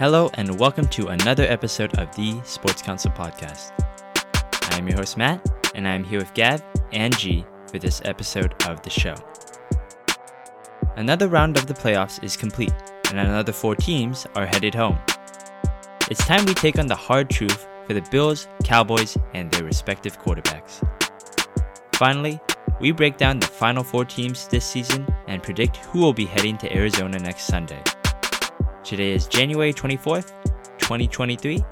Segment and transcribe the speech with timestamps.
[0.00, 3.72] Hello, and welcome to another episode of the Sports Council Podcast.
[4.72, 8.00] I am your host, Matt, and I am here with Gav and G for this
[8.06, 9.14] episode of the show.
[10.96, 12.72] Another round of the playoffs is complete,
[13.10, 14.98] and another four teams are headed home.
[16.10, 20.18] It's time we take on the hard truth for the Bills, Cowboys, and their respective
[20.18, 20.80] quarterbacks.
[21.92, 22.40] Finally,
[22.80, 26.56] we break down the final four teams this season and predict who will be heading
[26.56, 27.82] to Arizona next Sunday.
[28.82, 30.32] Today is January 24th,
[30.78, 31.62] 2023,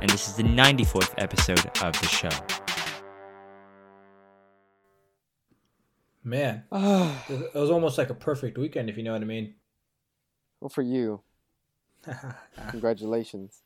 [0.00, 2.28] and this is the 94th episode of the show.
[6.24, 9.54] Man, well, it was almost like a perfect weekend, if you know what I mean.
[10.60, 11.20] Well, for you,
[12.70, 13.62] congratulations.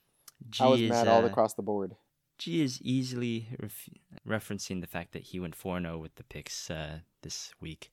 [0.50, 1.96] G I was is, mad all uh, across the board.
[2.36, 3.88] G is easily ref-
[4.28, 7.90] referencing the fact that he went 4 0 with the picks uh, this week,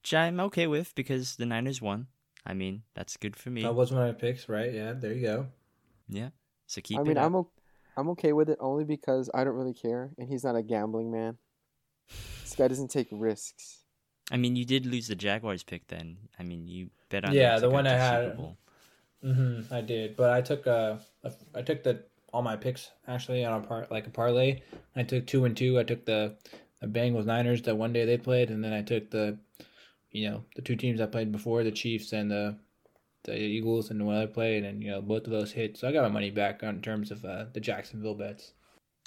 [0.00, 2.06] which I'm okay with because the Niners won.
[2.46, 3.62] I mean, that's good for me.
[3.62, 4.72] That was one of my picks, right?
[4.72, 5.46] Yeah, there you go.
[6.08, 6.30] yeah.
[6.66, 7.24] So keep I mean, up.
[7.26, 7.50] I'm o-
[7.96, 11.10] I'm okay with it only because I don't really care, and he's not a gambling
[11.10, 11.38] man.
[12.44, 13.80] This guy doesn't take risks.
[14.30, 16.16] I mean, you did lose the Jaguars pick then.
[16.38, 18.38] I mean, you bet on Yeah, the one to I had-
[19.24, 20.96] Mm-hmm, I did, but I took uh,
[21.54, 24.60] I took the all my picks actually on a part like a parlay.
[24.94, 25.78] I took two and two.
[25.78, 26.36] I took the
[26.80, 29.38] the Bengals Niners the one day they played, and then I took the,
[30.14, 32.56] you know, the two teams I played before, the Chiefs and the
[33.24, 35.76] the Eagles, and the one I played, and you know both of those hit.
[35.76, 38.52] So I got my money back on terms of uh, the Jacksonville bets.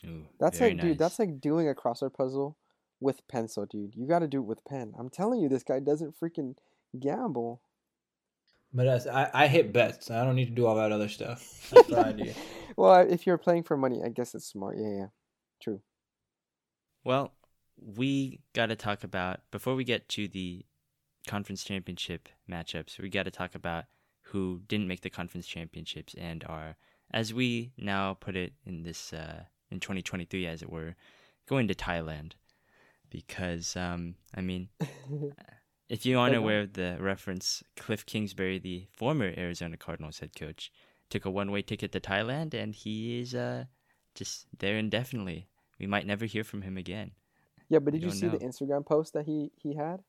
[0.06, 2.58] Ooh, That's very like, dude, that's like doing a crossword puzzle
[3.00, 3.96] with pencil, dude.
[3.96, 4.94] You got to do it with pen.
[5.00, 6.56] I'm telling you, this guy doesn't freaking
[7.00, 7.62] gamble.
[8.74, 10.12] But as I, I hit bets.
[10.12, 11.70] I don't need to do all that other stuff.
[11.72, 12.34] That's what I do.
[12.76, 14.78] Well, if you're playing for money, I guess it's smart.
[14.78, 15.06] Yeah, yeah,
[15.60, 15.82] true.
[17.04, 17.34] Well,
[17.78, 20.66] we got to talk about before we get to the
[21.28, 23.00] conference championship matchups.
[23.00, 23.86] We got to talk about
[24.24, 26.76] who didn't make the conference championships and are,
[27.12, 30.96] as we now put it in this uh, in 2023, as it were,
[31.48, 32.34] going to Thailand.
[33.10, 34.70] Because um, I mean,
[35.90, 40.72] if you aren't aware of the reference, Cliff Kingsbury, the former Arizona Cardinals head coach,
[41.10, 43.66] took a one-way ticket to Thailand, and he is uh,
[44.14, 45.48] just there indefinitely.
[45.80, 47.12] We might never hear from him again.
[47.70, 48.40] yeah, but did you see the.
[48.40, 50.02] Instagram post that he he had,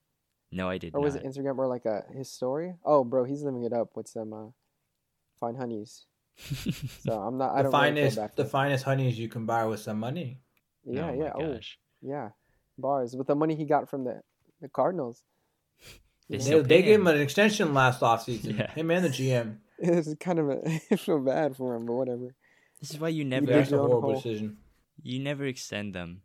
[0.50, 1.24] No, I did or was not.
[1.24, 2.74] it Instagram or like a his story?
[2.84, 4.46] Oh, bro, he's living it up with some uh,
[5.40, 6.06] fine honeys.
[7.04, 7.52] So I'm not.
[7.54, 9.98] I the don't really finest, feel back the finest honeys you can buy with some
[9.98, 10.40] money.
[10.84, 11.32] Yeah, oh yeah.
[11.36, 11.78] My Oh, gosh.
[12.00, 12.28] yeah.
[12.78, 14.22] Bars with the money he got from the
[14.60, 15.22] the Cardinals.
[16.30, 17.06] They They, they gave him.
[17.08, 18.56] him an extension last offseason.
[18.58, 18.70] Yeah.
[18.72, 19.58] Him and the GM.
[19.80, 22.34] It's kind of a, I feel bad for him, but whatever.
[22.80, 24.58] This is why you never That's a horrible decision.
[25.02, 26.22] you never extend them.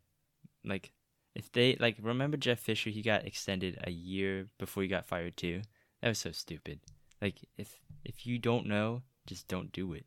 [0.66, 0.91] Like
[1.35, 5.35] if they like remember Jeff Fisher, he got extended a year before he got fired
[5.38, 5.61] too.
[6.01, 6.79] That was so stupid.
[7.21, 10.05] Like if if you don't know, just don't do it.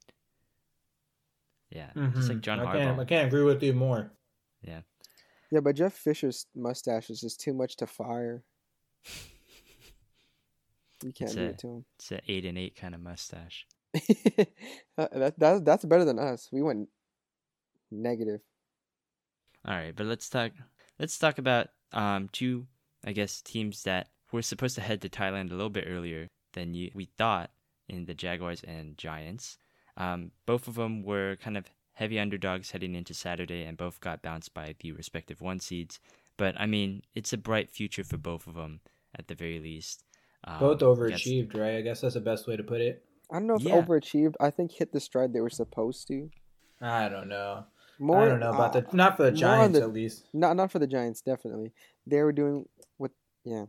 [1.71, 2.43] Yeah, just like Mhm.
[2.43, 4.13] John I can't, I can't agree with you more.
[4.63, 4.83] Yeah,
[5.51, 8.45] Yeah, but Jeff Fisher's mustache is just too much to fire.
[11.03, 11.85] You can't It's do a- it to him.
[11.99, 13.67] it's an eight and eight kind of mustache.
[14.99, 16.49] Uh, that, that that's better than us.
[16.51, 16.89] We went
[17.91, 18.41] negative.
[19.63, 20.53] All right, but let's talk.
[20.99, 22.67] Let's talk about um two,
[23.05, 26.75] I guess, teams that were supposed to head to Thailand a little bit earlier than
[26.75, 27.51] you we thought
[27.89, 29.59] in the Jaguars and Giants.
[29.97, 34.21] Um, both of them were kind of heavy underdogs heading into Saturday, and both got
[34.23, 36.01] bounced by the respective one seeds.
[36.37, 38.81] But I mean, it's a bright future for both of them
[39.19, 40.05] at the very least.
[40.45, 41.77] Um, Both we got- overachieved, right?
[41.77, 43.05] I guess that's the best way to put it.
[43.31, 43.81] I don't know if Yeah.
[43.81, 44.35] overachieved.
[44.39, 46.31] I think hit the stride they were supposed to.
[46.81, 47.65] I don't know.
[47.99, 48.23] More.
[48.23, 50.27] I don't know about uh, the not for the Giants the- at least.
[50.33, 51.73] Not not for the Giants, definitely.
[52.07, 53.11] They were doing what?
[53.45, 53.67] Yeah.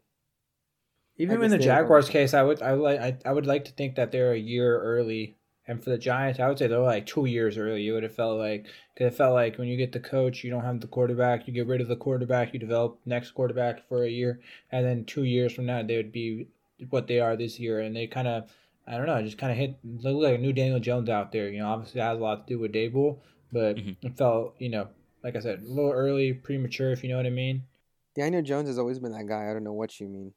[1.18, 3.72] Even in the Jaguars case, I would I would like I, I would like to
[3.72, 5.36] think that they're a year early.
[5.70, 7.88] And for the Giants, I would say they're like two years early.
[7.88, 10.50] It would have felt like because it felt like when you get the coach, you
[10.50, 11.48] don't have the quarterback.
[11.48, 14.40] You get rid of the quarterback, you develop next quarterback for a year,
[14.72, 16.48] and then two years from now they would be
[16.90, 17.82] what they are this year.
[17.82, 18.50] And they kind of
[18.88, 21.50] I don't know, just kind of hit look like a new Daniel Jones out there.
[21.50, 23.18] You know, obviously it has a lot to do with Daboll,
[23.52, 23.96] but Mhm.
[24.02, 24.90] it felt you know
[25.24, 27.64] like I said a little early, premature, if you know what I mean.
[28.16, 29.50] Daniel Jones has always been that guy.
[29.50, 30.34] I don't know what you mean.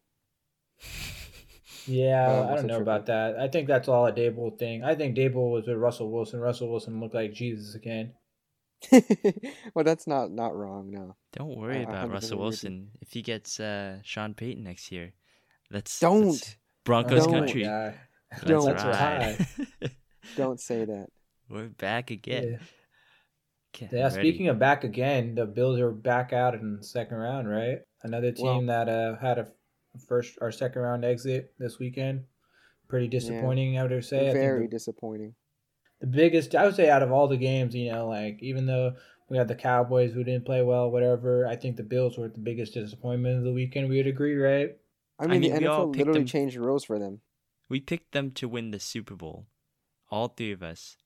[1.87, 2.83] Yeah, Uh, I don't know tripping?
[2.83, 3.39] about that.
[3.39, 4.85] I think that's all a Daboll thing.
[4.85, 6.41] I think Daboll was with Russell Wilson.
[6.41, 8.13] Russell Wilson looked like Jesus again.
[9.75, 10.91] well, that's not not wrong.
[10.91, 11.17] No.
[11.33, 12.41] Don't worry I- I about 100% Russell agree with.
[12.45, 12.91] Wilson.
[13.01, 15.13] If he gets uh, Sean Payton next year,
[15.71, 16.29] let's Don't.
[16.29, 17.33] let's- Broncos Don't.
[17.35, 17.63] country.
[17.63, 17.93] Yeah.
[18.33, 18.65] Let's Don't.
[18.77, 18.85] That's
[19.81, 19.91] ride.
[20.37, 21.09] Don't say that.
[21.49, 22.61] We're back again.
[23.75, 24.15] Okay, Yeah, ready.
[24.15, 27.79] speaking of back again, the Bills are back out in the second round, right?
[28.03, 29.49] Another team Well- that uh, had a
[30.07, 32.25] first or second round exit this weekend.
[32.89, 34.19] Pretty disappointing, I would say.
[34.19, 35.35] I think Very the- disappointing.
[36.01, 36.55] the biggest.
[36.55, 38.97] I would say out of all the games, you know, like even though
[39.29, 41.47] we had the Cowboys who didn't play well, whatever.
[41.47, 43.89] I think the Bills were the biggest disappointment of the weekend.
[43.89, 44.77] We would agree, right?
[45.21, 47.21] I mean, mean, the NFL picked literally them- changed the rules for them.
[47.69, 49.47] We picked them to win the Super Bowl.
[50.11, 50.97] All three of us.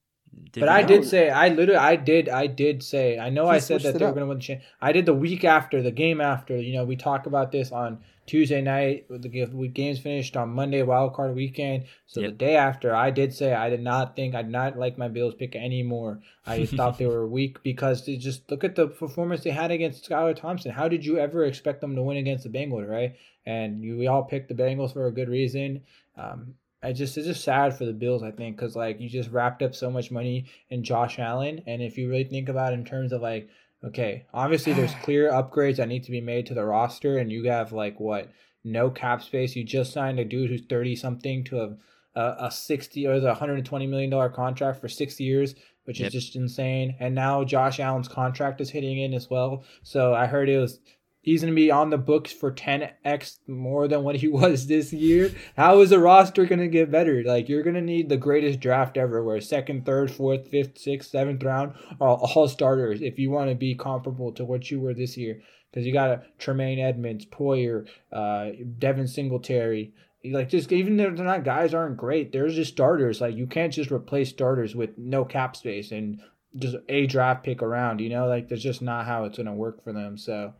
[0.53, 0.89] Did but I not?
[0.89, 3.97] did say I literally I did I did say I know He I said that
[3.97, 6.21] it they were going to win the cha- I did the week after the game
[6.21, 10.49] after you know we talk about this on Tuesday night the ga- games finished on
[10.51, 11.85] Monday wild card weekend.
[12.07, 14.97] So the day after I did say I did not think I did not like
[14.97, 16.21] my Bills pick anymore.
[16.47, 20.09] I thought they were weak because they just look at the performance they had against
[20.09, 20.71] Skylar Thompson.
[20.73, 23.15] How did you ever expect them to win against the Bengals right?
[23.47, 25.83] And you, we all picked the Bengals for a good reason.
[26.17, 26.55] Um,
[26.85, 29.63] I just it's just sad for the Bills, I think, because like you just wrapped
[29.63, 32.85] up so much money in Josh Allen, and if you really think about it in
[32.85, 33.49] terms of like,
[33.85, 37.45] okay, obviously there's clear upgrades that need to be made to the roster, and you
[37.49, 38.31] have like what
[38.65, 39.57] no cap space.
[39.57, 41.77] You just signed a dude who's thirty something to a
[42.15, 45.55] a, a sixty or the hundred and twenty million dollar contract for six years,
[45.85, 46.09] which Yep.
[46.09, 46.95] is just insane.
[47.01, 49.65] And now Josh Allen's contract is hitting in as well.
[49.83, 50.81] So I heard it was
[51.25, 54.93] he's going to be on the books for 10x more than what he was this
[54.93, 55.33] year.
[55.57, 57.25] How is the roster going to get better?
[57.25, 61.11] Like, you're going to need the greatest draft ever, where second, third, fourth, fifth, sixth,
[61.11, 64.95] seventh round are all starters if you want to be comparable to what you were
[64.95, 65.41] this year.
[65.71, 69.93] Because you got a Tremaine Edmunds, Poyer, uh, Devin Singletary.
[70.27, 73.21] Like just even though they're not guys aren't great, they're just starters.
[73.21, 76.21] Like you can't just replace starters with no cap space and
[76.57, 78.01] just a draft pick around.
[78.01, 80.17] You know, like that's just not how it's gonna work for them.
[80.17, 80.55] So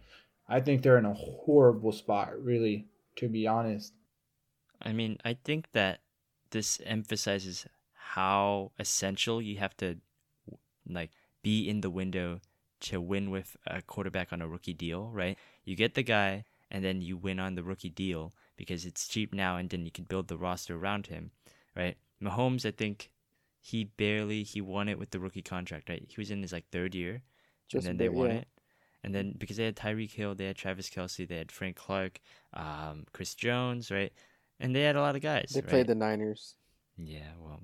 [0.49, 2.87] I think they're in a horrible spot, really,
[3.17, 3.95] to be honest.
[4.83, 6.01] I mean, I think that
[6.51, 9.97] this emphasizes how essential you have to
[10.89, 11.11] like
[11.43, 12.41] be in the window
[12.81, 15.39] to win with a quarterback on a rookie deal, right?
[15.65, 19.33] You get the guy and then you win on the rookie deal because it's cheap
[19.33, 21.31] now and then you can build the roster around him,
[21.75, 21.97] right?
[22.23, 23.11] Mahomes, I think
[23.61, 26.05] he barely he won it with the rookie contract, right?
[26.07, 27.23] He was in his like third year
[27.69, 28.37] Just and then they won yeah.
[28.37, 28.49] it.
[29.05, 32.21] And then because they had Tyreek Hill, they had Travis Kelce, they had Frank Clark,
[32.55, 34.13] um, Chris Jones, right?
[34.59, 35.51] And they had a lot of guys.
[35.55, 35.69] They right?
[35.69, 36.55] played the Niners.
[36.97, 37.61] Yeah, well,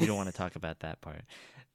[0.00, 1.22] we don't want to talk about that part.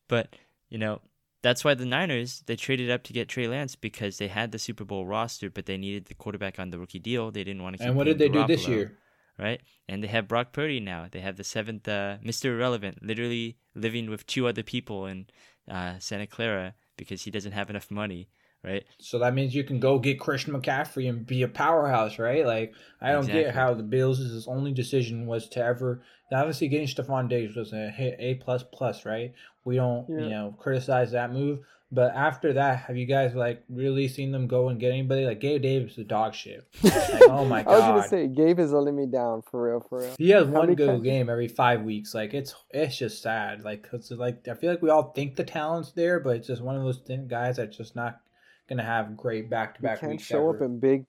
[0.10, 0.36] But,
[0.69, 1.01] you know,
[1.42, 4.60] that's why the Niners, they traded up to get Trey Lance because they had the
[4.60, 7.31] Super Bowl roster, but they needed the quarterback on the rookie deal.
[7.31, 8.98] They didn't want to keep And what did they paying do this year?
[9.38, 9.62] Right?
[9.88, 11.07] And they have Brock Purdy now.
[11.10, 12.45] They have the seventh uh, Mr.
[12.45, 15.28] Irrelevant, literally living with two other people in
[15.72, 18.28] uh, Santa Clara because he doesn't have enough money,
[18.64, 18.84] right?
[19.00, 22.46] So that means you can go get Christian McCaffrey and be a powerhouse, right?
[22.46, 23.44] Like I don't Exactly.
[23.44, 26.02] get how the Bills' only decision was to ever.
[26.32, 29.34] Obviously, getting Stefon Diggs was a hit A plus plus, right?
[29.66, 30.20] We don't, Yeah.
[30.24, 31.60] you know, criticize that move.
[31.92, 35.40] But after that, have you guys like really seen them go and get anybody like
[35.40, 35.96] Gabe Davis?
[35.96, 36.68] The dog shit.
[36.84, 37.72] Like, oh my god!
[37.72, 40.14] I was gonna say Gabe is letting me down for real, for real.
[40.20, 41.02] He has How one good catches?
[41.02, 42.14] game every five weeks.
[42.14, 43.64] Like it's it's just sad.
[43.64, 46.62] Like it's like I feel like we all think the talent's there, but it's just
[46.62, 48.20] one of those thin guys that's just not
[48.69, 50.24] gonna have great back to You back can't weeks.
[50.24, 51.06] show up in big,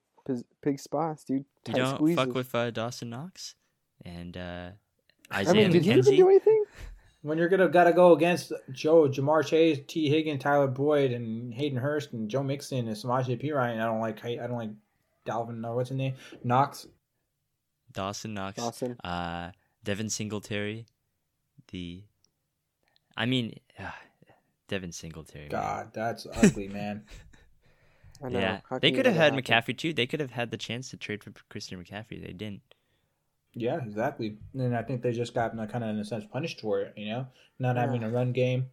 [0.61, 1.45] big spots, dude.
[1.67, 2.15] You don't squeezes.
[2.25, 3.55] fuck with uh, Dawson Knox
[4.03, 4.69] and uh,
[5.29, 6.17] I Isaiah mean, did he even McKenzie.
[6.17, 6.63] do anything?
[7.21, 11.77] when you're gonna gotta go against Joe, Ja'Marr Chase, Tee Higgins, Tyler Boyd, and Hayden
[11.77, 13.79] Hurst, and Joe Mixon, and Samaje Perine.
[13.79, 14.25] I don't like.
[14.25, 14.71] I don't like
[15.25, 15.63] Dalvin.
[15.65, 16.15] Or what's his name?
[16.43, 16.87] Knox.
[17.93, 18.55] Dawson Knox.
[18.57, 18.97] Dawson.
[19.03, 19.51] uh,
[19.83, 20.85] Devin Singletary,
[21.71, 22.03] the,
[23.17, 23.89] I mean, uh,
[24.69, 25.49] Devin Singletary.
[25.49, 25.51] man.
[25.51, 27.03] God, that's ugly, man.
[28.23, 28.39] I know.
[28.39, 29.73] Yeah, they could have had that happen?
[29.73, 29.93] McCaffrey too.
[29.93, 32.25] They could have had the chance to trade for Christian McCaffrey.
[32.25, 32.61] They didn't.
[33.53, 34.37] Yeah, exactly.
[34.53, 36.93] And I think they just got kind of in a sense punished for it.
[36.95, 37.27] You know,
[37.59, 38.67] not having a run game.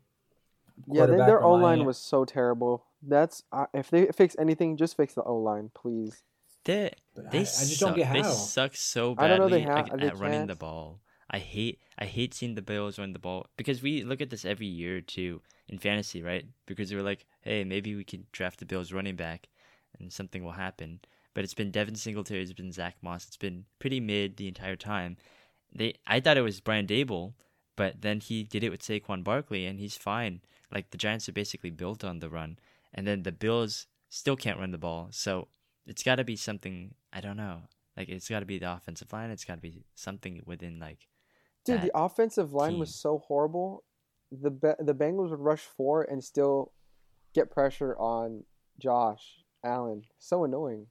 [0.87, 2.85] Yeah, they, their O line was so terrible.
[3.03, 6.23] That's uh, if they fix anything, just fix the O line, please.
[6.65, 7.89] They But they I, I just suck.
[7.89, 10.19] don't get how They suck so I don't know badly they ha- at, they at
[10.19, 11.01] running the ball.
[11.31, 14.45] I hate I hate seeing the Bills run the ball because we look at this
[14.45, 16.47] every year too in fantasy, right?
[16.67, 19.49] Because we're like, hey, maybe we could draft the Bills running back,
[19.99, 21.01] and something will happen.
[21.35, 24.77] But it's been Devin Singletary, it's been Zach Moss, it's been pretty mid the entire
[24.77, 25.17] time.
[25.75, 27.35] They I thought it was Brian Daboll,
[27.77, 30.41] but then he did it with Saquon Barkley, and he's fine.
[30.73, 32.59] Like the Giants are basically built on the run,
[32.95, 35.09] and then the Bills still can't run the ball.
[35.11, 35.49] So
[35.87, 36.95] it's got to be something.
[37.13, 37.63] I don't know.
[37.97, 39.31] Like it's got to be the offensive line.
[39.31, 41.08] It's got to be something within like.
[41.69, 43.85] Dude, that the offensive line was so horrible.
[44.33, 46.73] The Be- the Bengals would rush four and still
[47.35, 48.45] get pressure on
[48.79, 50.03] Josh Allen.
[50.19, 50.87] So annoying.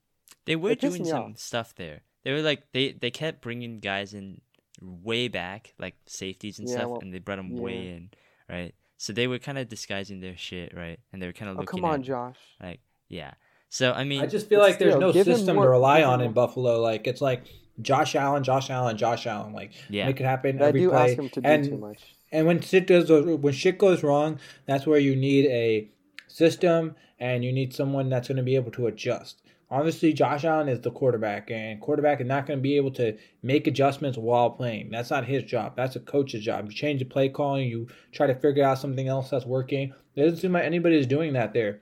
[0.46, 1.38] They were It doing some off.
[1.40, 2.02] stuff there.
[2.24, 4.42] They were like they they kept bringing guys in
[4.82, 7.62] way back, like safeties and Yeah, stuff, well, and they brought them yeah.
[7.62, 8.10] way in,
[8.50, 8.74] right?
[8.98, 11.00] So they were kind of disguising their shit, right?
[11.14, 12.38] And they were kind of Oh come on, at Josh.
[12.62, 13.34] like yeah.
[13.70, 16.22] So I mean, I just feel like there's still, no system more- to rely on
[16.22, 16.82] in Buffalo.
[16.82, 17.44] Like it's like
[17.82, 19.54] Josh Allen, Josh Allen, Josh Allen.
[19.54, 20.08] Like yeah.
[20.08, 21.10] make it happen I every do play.
[21.10, 22.02] ask him to do and too much.
[22.32, 25.90] And when shit does when shit goes wrong, that's where you need a
[26.28, 29.42] system and you need someone that's going to be able to adjust.
[29.70, 33.18] Obviously, Josh Allen is the quarterback, and quarterback is not going to be able to
[33.44, 34.90] make adjustments while playing.
[34.92, 35.76] That's not his job.
[35.76, 36.70] That's a coach's job.
[36.70, 39.94] You change the play calling, you try to figure out something else that's working.
[40.16, 41.82] It doesn't seem like anybody is doing that there.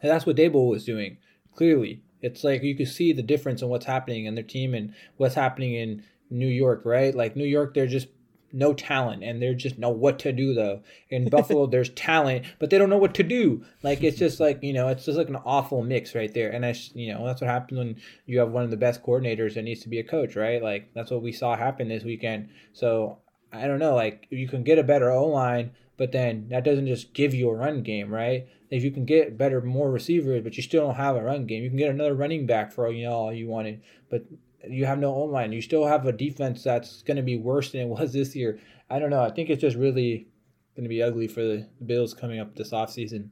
[0.00, 1.18] And that's what Daboll was doing,
[1.54, 2.02] clearly.
[2.22, 5.34] It's like you can see the difference in what's happening in their team and what's
[5.34, 7.14] happening in New York, right?
[7.14, 8.08] Like New York, they're just
[8.52, 10.82] no talent and they just know what to do though.
[11.10, 13.64] In Buffalo there's talent, but they don't know what to do.
[13.82, 16.50] Like it's just like, you know, it's just like an awful mix right there.
[16.50, 19.54] And I you know, that's what happens when you have one of the best coordinators
[19.54, 20.62] that needs to be a coach, right?
[20.62, 22.50] Like that's what we saw happen this weekend.
[22.72, 23.18] So
[23.52, 26.88] I don't know, like you can get a better O line, but then that doesn't
[26.88, 28.48] just give you a run game, right?
[28.70, 31.62] If you can get better, more receivers, but you still don't have a run game,
[31.62, 33.82] you can get another running back for you know all you wanted.
[34.10, 34.24] But
[34.68, 35.52] you have no O line.
[35.52, 38.58] You still have a defense that's going to be worse than it was this year.
[38.90, 39.22] I don't know.
[39.22, 40.26] I think it's just really
[40.74, 43.28] going to be ugly for the Bills coming up this offseason.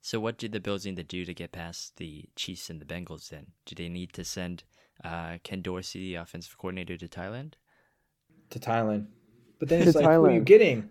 [0.00, 2.84] So, what do the Bills need to do to get past the Chiefs and the
[2.84, 3.46] Bengals then?
[3.64, 4.62] Do they need to send
[5.02, 7.54] uh, Ken Dorsey, the offensive coordinator, to Thailand?
[8.50, 9.06] To Thailand.
[9.58, 10.14] But then it's like, Thailand.
[10.14, 10.90] who are you getting?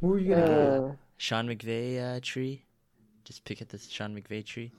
[0.00, 0.98] Who are you going to uh, get?
[1.16, 2.64] Sean McVay uh, tree?
[3.24, 4.72] Just pick at the Sean McVay tree?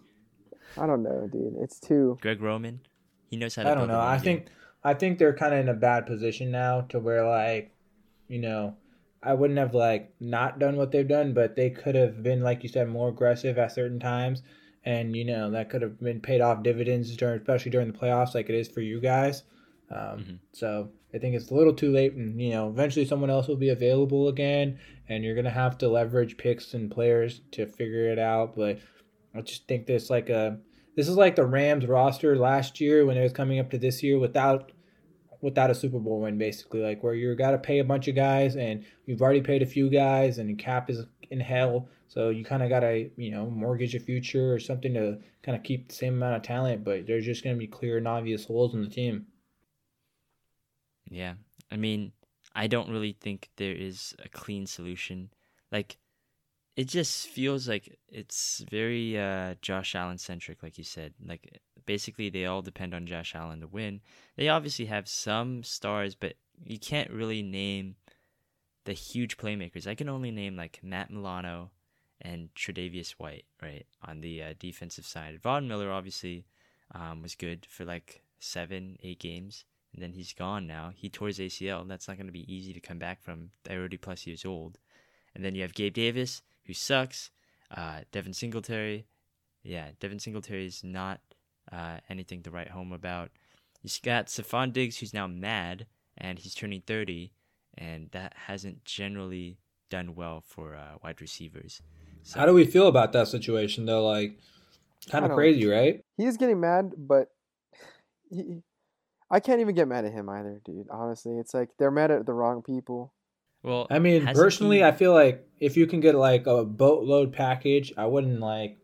[0.78, 1.56] I don't know, dude.
[1.60, 2.18] It's too.
[2.22, 2.82] Greg Roman?
[3.30, 3.70] He knows how to.
[3.70, 4.00] I don't know.
[4.00, 4.48] I think
[4.84, 7.72] I think they're kind of in a bad position now to where like,
[8.28, 8.76] you know,
[9.24, 12.64] I wouldn't have like not done what they've done, but they could have been like
[12.64, 14.44] you said more aggressive at certain times,
[14.86, 18.36] and you know that could have been paid off dividends during, especially during the playoffs,
[18.36, 19.44] like it is for you guys.
[19.90, 20.36] Um, mm-hmm.
[20.54, 23.56] So I think it's a little too late, and you know, eventually someone else will
[23.56, 28.20] be available again, and you're gonna have to leverage picks and players to figure it
[28.20, 28.56] out.
[28.56, 28.80] But
[29.36, 30.60] I just think there's like a
[30.96, 34.02] this is like the Rams roster last year when it was coming up to this
[34.02, 34.72] year without
[35.42, 36.82] without a Super Bowl win, basically.
[36.82, 39.68] Like where you got to pay a bunch of guys, and you've already paid a
[39.68, 41.88] few guys, and cap is in hell.
[42.08, 45.58] So you kind of got to you know mortgage a future or something to kind
[45.58, 48.08] of keep the same amount of talent, but there's just going to be clear and
[48.08, 49.28] obvious holes in the team.
[51.10, 51.36] Yeah,
[51.72, 52.12] I mean,
[52.58, 55.30] I don't really think there is a clean solution.
[55.72, 55.98] Like
[56.76, 61.14] it just feels like it's very uh, Josh Allen centric, like you said.
[61.24, 64.02] Like basically, they all depend on Josh Allen to win.
[64.38, 66.34] They obviously have some stars, but
[66.66, 67.96] you can't really name
[68.86, 69.86] the huge playmakers.
[69.86, 71.70] I can only name like Matt Milano
[72.22, 75.40] and Tre'Davious White, right, on the uh, defensive side.
[75.44, 76.46] Von Miller obviously
[76.96, 80.92] um, was good for like seven, eight games, and then he's gone now.
[80.96, 81.88] He tore his ACL.
[81.88, 83.52] That's not going to be easy to come back from.
[83.64, 84.78] 30 plus years old.
[85.34, 87.32] And then you have Gabe Davis who sucks.
[87.76, 89.06] Uh, Devin Singletary,
[89.64, 91.20] yeah, Devin Singletary is not
[91.72, 93.32] uh, anything to write home about.
[93.84, 95.86] You got Stefon Diggs, who's now mad,
[96.18, 97.32] and he's turning 30,
[97.78, 99.58] and that hasn't generally
[99.90, 101.82] done well for uh, wide receivers.
[102.24, 104.06] So, How do we feel about that situation, though?
[104.06, 104.40] Like,
[105.10, 106.04] kind of crazy, right?
[106.18, 107.30] He is getting mad, but
[108.30, 108.64] he,
[109.30, 110.88] I can't even get mad at him either, dude.
[110.90, 113.14] Honestly, it's like they're mad at the wrong people.
[113.64, 114.84] Well, I mean, personally, he...
[114.84, 118.78] I feel like if you can get like a boatload package, I wouldn't like.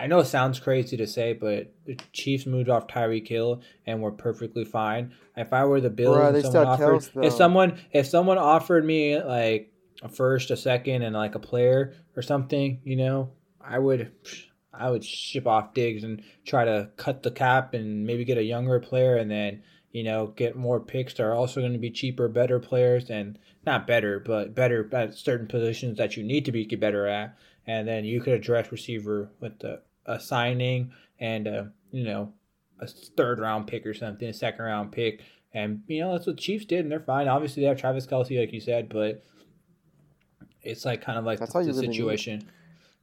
[0.00, 4.00] I know it sounds crazy to say, but the Chiefs moved off Tyreek Hill and
[4.00, 5.12] we're perfectly fine.
[5.36, 9.20] If I were the Bills, Bro, someone offered, Kels, if someone if someone offered me
[9.20, 14.12] like a first, a second, and like a player or something, you know, I would.
[14.72, 18.42] I would ship off Diggs and try to cut the cap and maybe get a
[18.42, 21.90] younger player and then you know, get more picks that are also going to be
[21.90, 26.52] cheaper, better players, and not better, but better at certain positions that you need to
[26.52, 27.36] be better at.
[27.66, 32.32] And then you could address receiver with the, a signing and a, you know,
[32.80, 35.22] a third round pick or something, a second round pick.
[35.52, 37.26] And, you know, that's what Chiefs did, and they're fine.
[37.26, 39.24] Obviously, they have Travis Kelce, like you said, but
[40.62, 42.48] it's like kind of like that's the, the situation.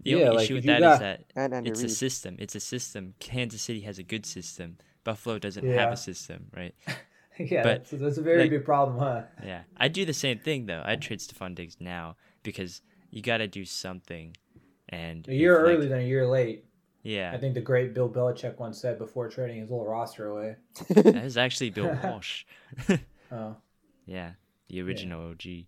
[0.06, 1.90] The yeah, only like issue with that got, is that it's Reed.
[1.90, 2.36] a system.
[2.38, 3.16] It's a system.
[3.20, 4.78] Kansas City has a good system.
[5.04, 5.82] Buffalo doesn't yeah.
[5.82, 6.76] have a system, right?
[7.40, 9.24] yeah, but, that's, that's, a very like, big problem, huh?
[9.44, 10.84] Yeah, I do the same thing though.
[10.86, 14.38] I'd trade Stefon Diggs now because you got to do something.
[14.90, 16.66] And a year if, early like, than a year late.
[17.02, 20.56] Yeah, I think the great Bill Belichick once said before trading his little roster away.
[20.90, 22.46] that is actually Bill Walsh.
[23.32, 23.56] oh,
[24.06, 24.32] yeah,
[24.70, 25.30] the original yeah.
[25.30, 25.66] OG.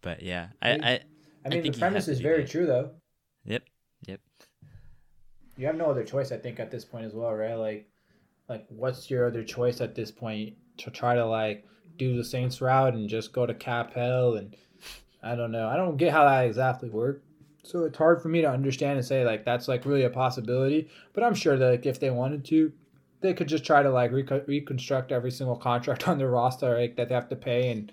[0.00, 1.00] But yeah, I I, I,
[1.44, 2.50] I mean the premise is very good.
[2.50, 2.90] true though.
[5.62, 7.54] You have no other choice, I think, at this point as well, right?
[7.54, 7.88] Like
[8.48, 11.64] like what's your other choice at this point to try to like
[11.96, 14.56] do the Saints route and just go to Capel and
[15.22, 15.68] I don't know.
[15.68, 17.24] I don't get how that exactly worked.
[17.62, 20.90] So it's hard for me to understand and say like that's like really a possibility.
[21.12, 22.72] But I'm sure that like, if they wanted to,
[23.20, 27.08] they could just try to like reconstruct every single contract on their roster like that
[27.08, 27.92] they have to pay and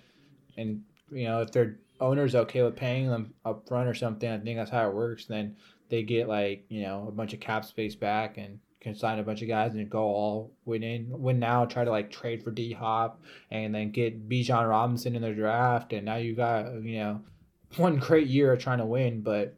[0.57, 4.37] and you know if their owner's okay with paying them up front or something, I
[4.39, 5.25] think that's how it works.
[5.25, 5.55] Then
[5.89, 9.23] they get like you know a bunch of cap space back and can sign a
[9.23, 12.51] bunch of guys and go all win in win now try to like trade for
[12.51, 16.99] D Hop and then get Bijan Robinson in the draft and now you got you
[16.99, 17.21] know
[17.75, 19.55] one great year of trying to win but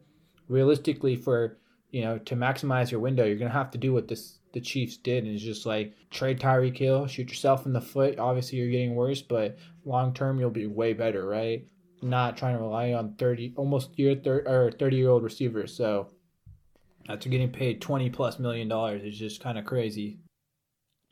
[0.48, 1.58] realistically for
[1.90, 4.98] you know to maximize your window you're gonna have to do what this the Chiefs
[4.98, 8.70] did and it's just like trade Tyreek Hill, shoot yourself in the foot obviously you're
[8.70, 11.66] getting worse but long term you'll be way better right
[12.02, 16.08] not trying to rely on 30 almost year 30 or 30 year old receivers so
[17.08, 20.18] after getting paid 20 plus million dollars is just kind of crazy.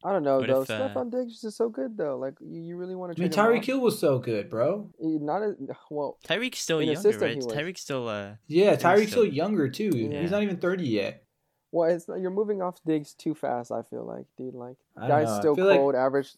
[0.03, 0.63] I don't know What though.
[0.63, 2.17] if, uh, Stefon Diggs is so good though.
[2.17, 3.23] Like you, you really want to.
[3.23, 3.43] I to.
[3.43, 4.89] mean, Tyreek Hill was so good, bro.
[4.99, 5.57] Not as
[5.91, 6.17] well.
[6.27, 7.39] Tyreek's still younger, system right?
[7.39, 9.11] Tyreek's still uh Yeah, think Tyreek's so.
[9.11, 9.91] still younger too.
[9.95, 10.23] Yeah.
[10.23, 11.25] He's not even 30 yet.
[11.73, 13.71] Well, it's you're moving off Diggs too fast.
[13.71, 14.55] I feel like, dude.
[14.55, 15.39] Like I guy's know.
[15.41, 15.95] Still feel like- cold.
[15.95, 16.33] Average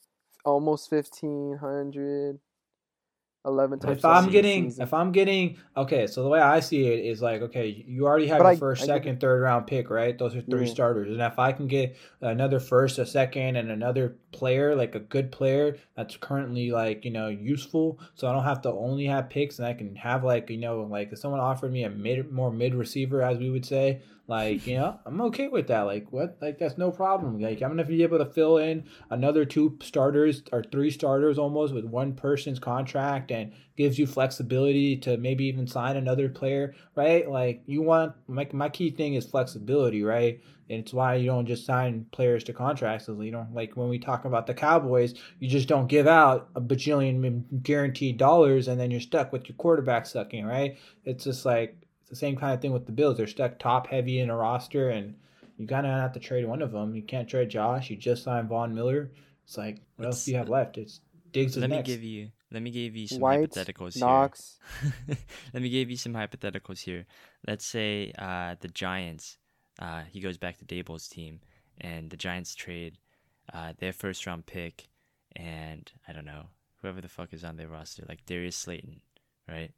[0.44, 2.40] almost fifteen hundred.
[3.44, 4.82] 11 But if I'm getting, season.
[4.84, 8.28] if I'm getting, okay, so the way I see it is like, okay, you already
[8.28, 10.16] have But your I- first, I second, third round pick, right?
[10.16, 10.72] Those are three Yeah.
[10.72, 15.00] starters, and if I can get another first, a second, and another player, like a
[15.00, 19.28] good player that's currently like you know useful, so I don't have to only have
[19.28, 22.30] picks, and I can have like you know like if someone offered me a mid,
[22.30, 24.00] more mid receiver, as we would say,
[24.32, 25.82] like you know, I'm okay with that.
[25.82, 27.38] Like what, like that's no problem.
[27.38, 31.74] Like I'm gonna be able to fill in another two starters or three starters almost
[31.74, 37.28] with one person's contract and gives you flexibility to maybe even sign another player, right?
[37.30, 40.40] Like you want my, my key thing is flexibility, right?
[40.70, 43.08] And it's why you don't just sign players to contracts.
[43.08, 46.60] You don't like when we talk about the Cowboys, you just don't give out a
[46.60, 50.78] bajillion guaranteed dollars and then you're stuck with your quarterback sucking, right?
[51.04, 51.81] It's just like
[52.12, 53.16] the same kind of thing with the Bills.
[53.16, 55.14] They're stuck top heavy in a roster and
[55.56, 56.94] you kind of have to trade one of them.
[56.94, 57.88] You can't trade Josh.
[57.88, 59.10] You just signed Von Miller.
[59.46, 60.76] It's like what else do you have left?
[60.76, 61.00] It's
[61.32, 61.88] Diggs is let me next.
[61.88, 64.58] give you let me give you some White, hypotheticals Knox.
[64.82, 65.16] here.
[65.54, 67.06] let me give you some hypotheticals here.
[67.48, 69.38] Let's say uh the Giants,
[69.78, 71.40] uh he goes back to Daboll's team
[71.80, 72.98] and the Giants trade
[73.54, 74.88] uh their first round pick
[75.34, 76.48] and I don't know,
[76.82, 79.00] whoever the fuck is on their roster, like Darius Slayton,
[79.48, 79.72] right?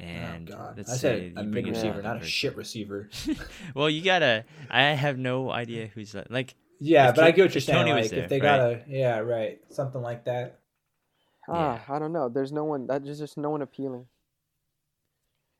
[0.00, 0.80] And oh God!
[0.80, 3.10] I said you a big receiver, not a shit receiver.
[3.74, 4.44] well, you gotta.
[4.70, 6.30] I have no idea who's that.
[6.30, 7.78] Like, Yeah, but I Ki- get what you're if saying.
[7.78, 8.42] Tony was Like there, if they right?
[8.58, 10.58] gotta, yeah, right, something like that.
[11.48, 12.28] Ah, I don't know.
[12.28, 12.86] There's no one.
[12.86, 14.06] That there's just no one appealing.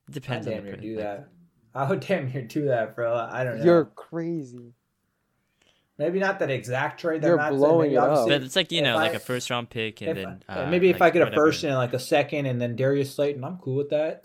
[0.08, 1.28] it I depends damn the near do that.
[1.74, 3.14] I would damn near do that, bro.
[3.14, 3.64] I don't know.
[3.64, 4.72] You're crazy.
[5.98, 7.20] maybe not that exact trade.
[7.22, 8.26] that You're Matt said, blowing maybe it up.
[8.28, 10.62] But it's like you if know, like a first round pick, and if then I-
[10.62, 11.46] uh, maybe if like, I get a whatever.
[11.46, 14.24] first and like a second, and then Darius Slayton, I'm cool with that.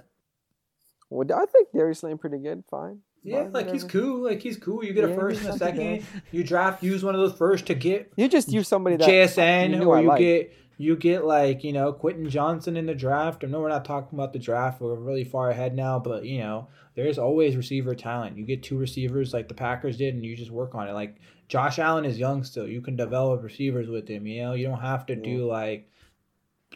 [1.10, 2.64] Well, I think Darius Slayton pretty good.
[2.70, 3.00] Fine.
[3.24, 4.24] Yeah, Fine, like he's cool.
[4.24, 4.84] Like he's cool.
[4.84, 6.06] You get a Yeah, first and a second.
[6.32, 9.76] You draft, use one of those first to get You just use somebody that JSN,
[9.76, 10.20] you or you liked.
[10.20, 13.44] get you get like you know Quentin Johnson in the draft.
[13.44, 16.00] I know we're not talking about the draft; we're really far ahead now.
[16.00, 18.38] But you know, there's always receiver talent.
[18.38, 20.94] You get two receivers like the Packers did, and you just work on it.
[20.94, 24.28] Like Josh Allen is young still; you can develop receivers with him.
[24.28, 25.90] You know, you don't have to do like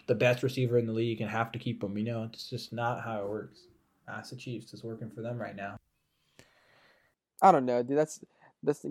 [0.08, 1.98] the best receiver in the league and have to keep him.
[1.98, 3.60] You know, it's just not how it works.
[4.10, 5.78] Ask the Chiefs; it's working for them right now.
[7.42, 7.98] I don't know, dude.
[7.98, 8.20] That's
[8.64, 8.86] let's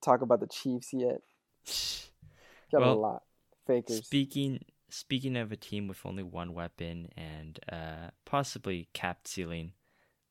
[0.00, 1.22] talk about the Chiefs yet.
[2.72, 3.22] Got a Well, lot
[3.66, 4.04] fakers.
[4.06, 9.72] Speaking speaking of a team with only one weapon and uh, possibly capped ceiling,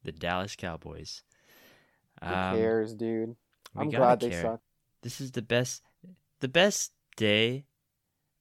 [0.04, 1.24] the Dallas Cowboys.
[2.22, 3.36] Who Um, cares, dude?
[3.76, 4.62] I'm gotta glad they suck.
[5.02, 5.82] This is the best,
[6.40, 7.66] the best day,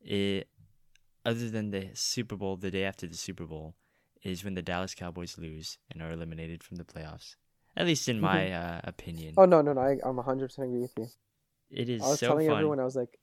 [0.08, 0.44] i
[1.24, 3.74] other than the Super Bowl, the day after the Super Bowl,
[4.22, 7.36] is when the Dallas Cowboys lose and are eliminated from the playoffs.
[7.76, 9.80] At least in my uh, opinion, Oh no, no, no.
[9.80, 11.06] I, I'm 100 percent agree with you.
[11.70, 12.56] it is I was so telling fun.
[12.56, 13.18] everyone, I was like,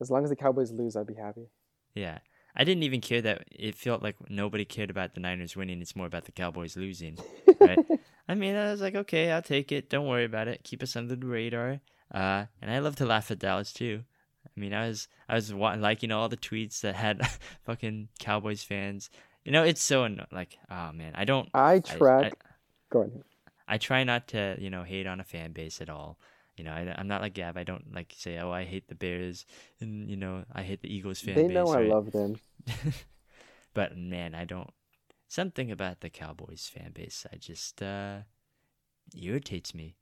[0.00, 1.48] as long as the Cowboys lose, I'd be happy.
[1.94, 2.18] Yeah.
[2.56, 5.80] I didn't even care that it felt like nobody cared about the Niners winning.
[5.82, 7.18] It's more about the Cowboys losing.
[7.60, 7.78] Right.
[8.28, 9.88] I mean, I was like, okay, I'll take it.
[9.90, 10.64] Don't worry about it.
[10.64, 11.80] Keep us under the radar.
[12.12, 14.02] Uh, and I love to laugh at Dallas too.
[14.46, 17.20] I mean, I was I was wa- liking all the tweets that had
[17.64, 19.10] fucking Cowboys fans.
[19.44, 21.48] You know, it's so anno- like, oh man, I don't.
[21.54, 22.24] I I- track.
[22.24, 22.32] I,
[22.90, 23.22] Go ahead.
[23.68, 26.18] I try not to, you know, hate on a fan base at all.
[26.56, 27.56] You know, I, I'm not like Gab.
[27.56, 29.46] I don't like say, oh, I hate the Bears,
[29.80, 31.54] and you know, I hate the Eagles fan They base.
[31.54, 31.88] know I right?
[31.88, 32.40] love them.
[33.74, 34.70] but man, I don't.
[35.28, 38.18] Something about the Cowboys fan base, I just uh,
[39.16, 39.96] irritates me.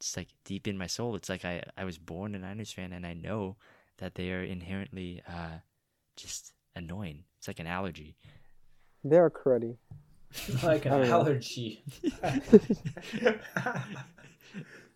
[0.00, 1.14] It's like deep in my soul.
[1.14, 3.56] It's like I I was born a Niners fan, and I know
[3.98, 5.58] that they are inherently uh,
[6.16, 7.24] just annoying.
[7.38, 8.16] It's like an allergy.
[9.04, 9.76] They are cruddy.
[10.62, 11.12] like an I don't know.
[11.20, 11.84] allergy.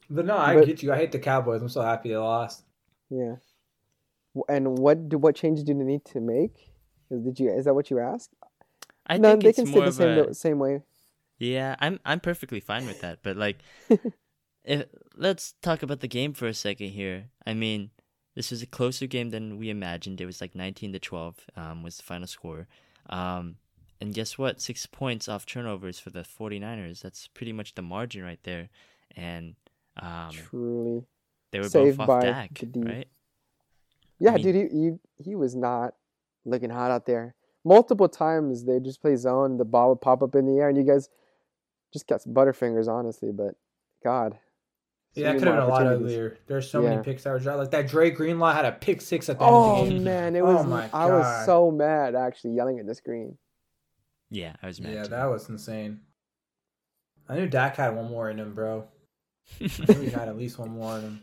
[0.09, 0.93] but no, I But- get you.
[0.93, 1.61] I hate the Cowboys.
[1.63, 2.65] I'm so happy they lost.
[3.11, 3.37] Yeah.
[4.35, 6.73] W- And what do what changes do they need to make?
[7.11, 8.31] Is- Did you is that what you asked?
[9.07, 10.83] I no, think they it's can stay more the of same a, same way.
[11.39, 13.19] Yeah, I'm I'm perfectly fine with that.
[13.23, 13.59] But like,
[14.65, 17.27] if, let's talk about the game for a second here.
[17.47, 17.91] I mean,
[18.35, 20.21] this was a closer game than we imagined.
[20.21, 22.67] It was like 19 to 12 um, was the final score.
[23.11, 23.57] Um,
[24.01, 24.61] and guess what?
[24.61, 27.01] Six points off turnovers for the 49ers.
[27.01, 28.69] That's pretty much the margin right there.
[29.17, 29.55] And
[30.03, 31.05] um, Truly.
[31.53, 32.81] they were saved both by off Dak, D.
[32.83, 33.09] right?
[34.19, 34.91] Yeah, mean- dude, he, he
[35.31, 35.95] he was not
[36.45, 37.35] looking hot out there.
[37.65, 40.77] Multiple times they just play zone, the ball would pop up in the air, and
[40.79, 41.09] you guys
[41.93, 43.33] just got some butterfingers, honestly.
[43.33, 43.55] But
[44.05, 44.39] God,
[45.15, 46.39] so Yeah, that could have been a lot uglier.
[46.47, 46.91] There's so Yeah.
[46.91, 47.59] many picks that were dropped.
[47.59, 50.05] Like that Dre Greenlaw had a pick six at the end Oh of the game.
[50.05, 50.67] man, it Oh was.
[50.67, 53.37] my I was so mad actually yelling at the screen.
[54.31, 54.93] Yeah, I was mad.
[54.93, 55.11] Yeah, too.
[55.11, 56.01] that was insane.
[57.29, 58.87] I knew Dak had one more in him, bro.
[59.61, 61.23] I knew he had at least one more in him.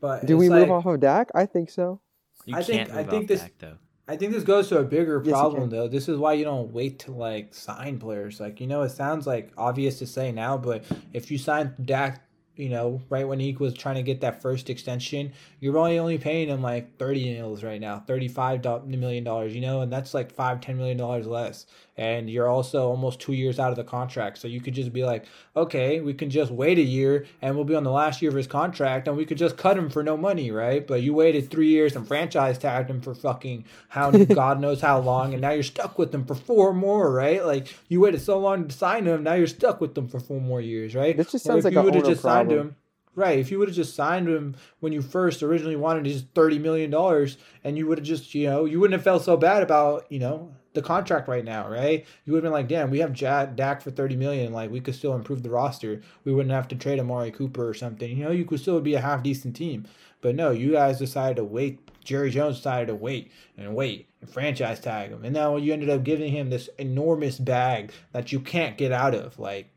[0.00, 1.30] But Do we it's move off of Dak?
[1.34, 2.00] I think so.
[2.44, 3.76] you I can't think- I think off this- Dak, though.
[4.08, 5.70] I think this goes to a bigger problem can.
[5.70, 5.88] though.
[5.88, 8.40] This is why you don't wait to like sign players.
[8.40, 12.20] Like you know, it sounds like obvious to say now, but if you sign Dak,
[12.56, 16.18] you know, right when he was trying to get that first extension, you're only only
[16.18, 19.54] paying him like thirty mils right now, thirty five million dollars.
[19.54, 21.66] You know, and that's like five ten million dollars less.
[21.96, 25.04] And you're also almost two years out of the contract, so you could just be
[25.04, 28.30] like, okay, we can just wait a year, and we'll be on the last year
[28.30, 30.86] of his contract, and we could just cut him for no money, right?
[30.86, 35.00] But you waited three years and franchise tagged him for fucking how God knows how
[35.00, 37.44] long, and now you're stuck with him for four more, right?
[37.44, 40.40] Like you waited so long to sign him, now you're stuck with them for four
[40.40, 41.16] more years, right?
[41.16, 42.68] This just sounds like you a would've owner just signed problem.
[42.68, 42.76] him,
[43.14, 43.38] right?
[43.38, 46.90] If you would have just signed him when you first originally wanted his thirty million
[46.90, 50.06] dollars, and you would have just, you know, you wouldn't have felt so bad about,
[50.10, 52.06] you know, the contract right now, right?
[52.24, 54.80] You would have been like, damn, we have Jad Dak for thirty million, like we
[54.80, 56.00] could still improve the roster.
[56.24, 58.16] We wouldn't have to trade Amari Cooper or something.
[58.16, 59.86] You know, you could still be a half decent team.
[60.22, 61.80] But no, you guys decided to wait.
[62.04, 65.90] Jerry Jones decided to wait and wait and franchise tag him, and now you ended
[65.90, 69.38] up giving him this enormous bag that you can't get out of.
[69.38, 69.68] Like,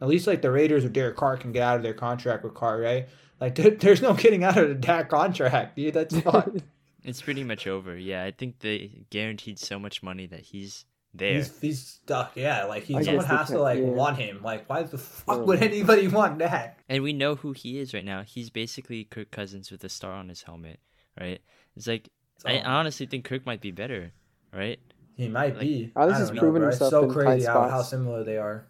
[0.00, 2.54] at least like the Raiders or Derek Carr can get out of their contract with
[2.54, 3.08] Carr, right?
[3.40, 5.94] Like, there, there's no getting out of the Dak contract, dude.
[5.94, 6.62] That's fucked.
[7.02, 7.96] It's pretty much over.
[7.96, 11.34] Yeah, I think they guaranteed so much money that he's there.
[11.34, 12.32] He's, he's stuck.
[12.34, 13.84] Yeah, like he, I someone has to like yeah.
[13.84, 14.40] want him.
[14.42, 15.42] Like, why the fuck Yeah.
[15.44, 16.78] would anybody want that?
[16.88, 18.22] And we know who he is right now.
[18.22, 20.80] He's basically Kirk Cousins with a star on his helmet,
[21.20, 21.40] right?
[21.76, 22.08] It's like
[22.44, 24.12] I honestly think Kirk might be better,
[24.52, 24.78] right?
[25.16, 25.92] He might Like- be.
[25.94, 26.62] Oh, at least I he's know, proven.
[26.64, 28.66] It's himself so in tight crazy how, how similar they are.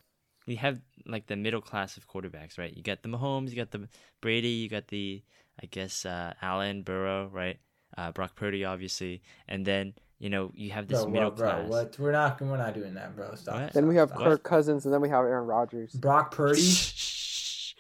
[0.47, 2.75] We have like the middle class of quarterbacks, right?
[2.75, 3.89] You got the Mahomes, you got the
[4.21, 5.23] Brady, you got the
[5.63, 7.59] I guess uh, Allen, Burrow, right?
[7.97, 11.57] Uh, Brock Purdy, obviously, and then you know you have this Bro, middle bro, bro,
[11.61, 11.69] class.
[11.71, 11.99] what?
[11.99, 12.41] We're not.
[12.41, 13.35] We're not doing that, bro.
[13.37, 13.61] Stop.
[13.61, 13.73] What?
[13.73, 15.93] Then we have stop, Kirk Cousins, and then we have Aaron Rodgers.
[15.93, 16.61] Brock Purdy.
[16.61, 17.75] Shh.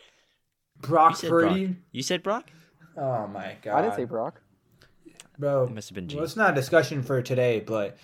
[0.80, 1.76] Brock You said Purdy.
[1.92, 2.50] You said Brock?
[2.96, 3.78] Oh my god.
[3.78, 4.40] I didn't say Brock.
[5.38, 5.64] bro.
[5.64, 6.14] It must have been G.
[6.16, 7.96] Well, it's not a discussion for today, but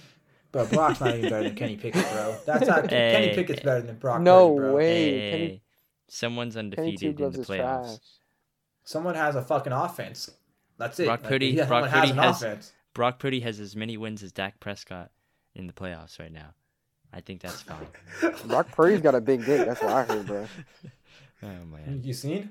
[0.52, 2.36] but Brock's not even better than Kenny Pickett, bro.
[2.46, 4.20] That's not Kenny Pickett's better than Brock.
[4.20, 4.74] No Purdy, bro.
[4.76, 5.10] way.
[5.20, 5.62] Hey, Kenny-
[6.08, 8.00] someone's undefeated in the playoffs.
[8.84, 10.30] Someone has a fucking offense.
[10.78, 11.04] That's it.
[11.06, 12.72] Brock Purdy- yeah, Brock someone Purdy has- offense.
[12.94, 15.10] Brock Purdy has as many wins as Dak Prescott
[15.54, 16.54] in the playoffs right now.
[17.12, 17.86] I think that's fine.
[18.46, 19.66] Brock Purdy's got a big dick.
[19.66, 20.46] That's what I heard, bro.
[21.42, 22.02] Oh man.
[22.04, 22.50] You seen?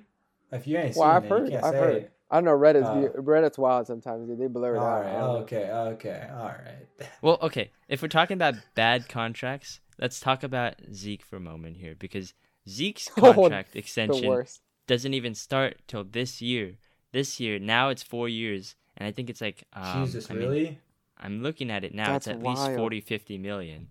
[0.52, 1.96] If you ain't Well, seen I've it, heard- you can't I've say heard.
[1.98, 2.12] it.
[2.32, 2.52] I don't know.
[2.58, 4.28] Reddit's Uh, Reddit's wild sometimes.
[4.28, 4.40] Dude.
[4.40, 5.02] They blur it All out.
[5.02, 5.10] right.
[5.10, 5.38] I don't know.
[5.40, 5.70] Okay.
[5.72, 6.28] Okay.
[6.32, 7.10] All right.
[7.22, 7.72] Well, okay.
[7.88, 12.34] If we're talking about bad contracts, let's talk about Zeke for a moment here because
[12.68, 14.46] Zeke's Oh, contract The extension
[14.88, 16.76] doesn't even start till this year.
[17.12, 20.44] This year, now it's four years, and I think it's like um, Jesus, I mean,
[20.44, 20.80] really?
[21.18, 22.12] I'm looking at it now.
[22.12, 22.78] That's it's at least wild.
[22.78, 23.88] 40, 50 million,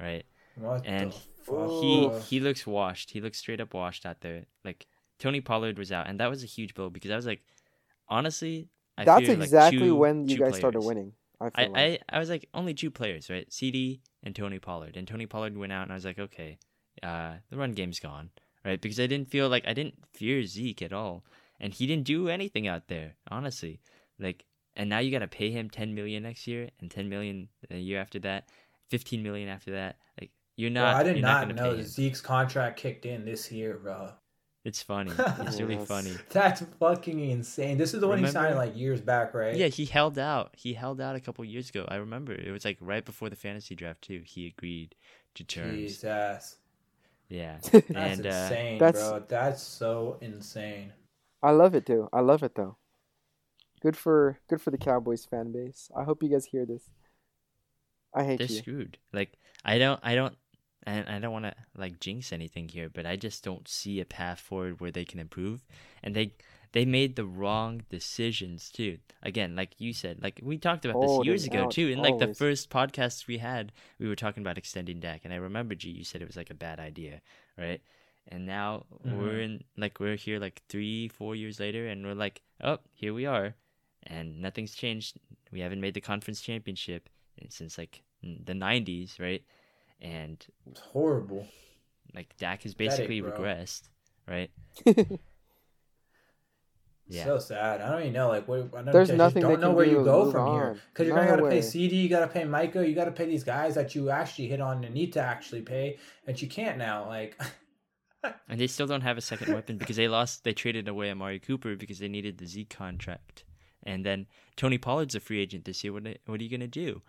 [0.00, 0.24] right?
[0.56, 1.68] What And the fuck?
[1.82, 3.10] he he looks washed.
[3.10, 4.46] He looks straight up washed out there.
[4.64, 4.86] Like
[5.18, 7.42] Tony Pollard was out, and that was a huge blow because I was like,
[8.08, 11.12] honestly, I That's feared, like, exactly two- when you two guys started winning.
[11.40, 11.76] I I, like.
[11.76, 13.52] I, I was like only two players, right?
[13.52, 14.96] CD and Tony Pollard.
[14.96, 16.58] And Tony Pollard went out, and I was like, okay,
[17.02, 18.30] uh, the run game's gone,
[18.64, 18.80] right?
[18.80, 21.24] Because I didn't feel like I didn't fear Zeke at all,
[21.58, 23.80] and he didn't do anything out there, honestly.
[24.20, 24.44] Like,
[24.76, 27.78] and now you got to pay him ten million next year, and ten million the
[27.78, 28.48] year after that,
[28.88, 29.96] fifteen million after that.
[30.20, 30.96] Like, you're Bro, not.
[30.96, 31.82] I did you're not gonna know pay.
[31.82, 34.12] Zeke's contract kicked in this year, bro.
[34.64, 35.10] It's funny.
[35.40, 35.88] It's really Yes.
[35.88, 36.12] funny.
[36.30, 37.78] That's fucking insane.
[37.78, 39.56] This is the one he signed like years back, right?
[39.56, 40.52] Yeah, he held out.
[40.56, 41.84] He held out a couple years ago.
[41.88, 44.22] I remember it was like right before the fantasy draft too.
[44.24, 44.94] He agreed
[45.34, 45.74] to terms.
[45.76, 46.58] Jesus.
[47.28, 49.24] Yeah, That's and uh, insane, That's- bro.
[49.26, 50.92] That's so insane.
[51.42, 52.08] I love it too.
[52.12, 52.76] I love it though.
[53.80, 55.90] Good for good for the Cowboys fan base.
[55.96, 56.90] I hope you guys hear this.
[58.14, 58.58] I hate they're you.
[58.58, 58.98] screwed.
[59.12, 59.32] Like
[59.64, 60.34] I don't, I don't,
[60.84, 64.04] and I don't want to like jinx anything here, but I just don't see a
[64.04, 65.64] path forward where they can improve.
[66.02, 66.32] And they
[66.72, 68.98] they made the wrong decisions too.
[69.22, 71.88] Again, like you said, like we talked about Holding this years ago too.
[71.88, 75.36] In like the first podcast we had, we were talking about extending Dak, and I
[75.36, 77.20] remember G, you said it was like a bad idea,
[77.58, 77.80] right?
[78.28, 79.44] And now we're Mhm.
[79.44, 83.26] in like we're here like three, four years later, and we're like, oh, here we
[83.26, 83.54] are,
[84.04, 85.18] and nothing's changed.
[85.50, 87.08] We haven't made the conference championship
[87.48, 89.44] since like the '90s, right?
[90.02, 91.46] And It's horrible.
[92.14, 93.30] like Dak has basically bro.
[93.30, 93.88] regressed,
[94.28, 94.50] right?
[97.08, 97.24] Yeah.
[97.24, 97.82] So sad.
[97.82, 98.28] I don't even know.
[98.28, 100.24] Like, what, I don't, There's I just nothing they don't know where do you go
[100.24, 100.78] move from here.
[100.92, 101.60] Because you're gonna gotta pay.
[101.60, 104.82] CD, you gotta pay Micah, you gotta pay these guys that you actually hit on
[104.82, 107.06] and need to actually pay, and you can't now.
[107.06, 107.38] Like,
[108.48, 110.44] And they still don't have a second weapon because they lost.
[110.44, 113.44] They traded away Amari Cooper because they needed the Z contract.
[113.82, 115.92] And then Tony Pollard's a free agent this year.
[115.92, 117.02] What what are you gonna do?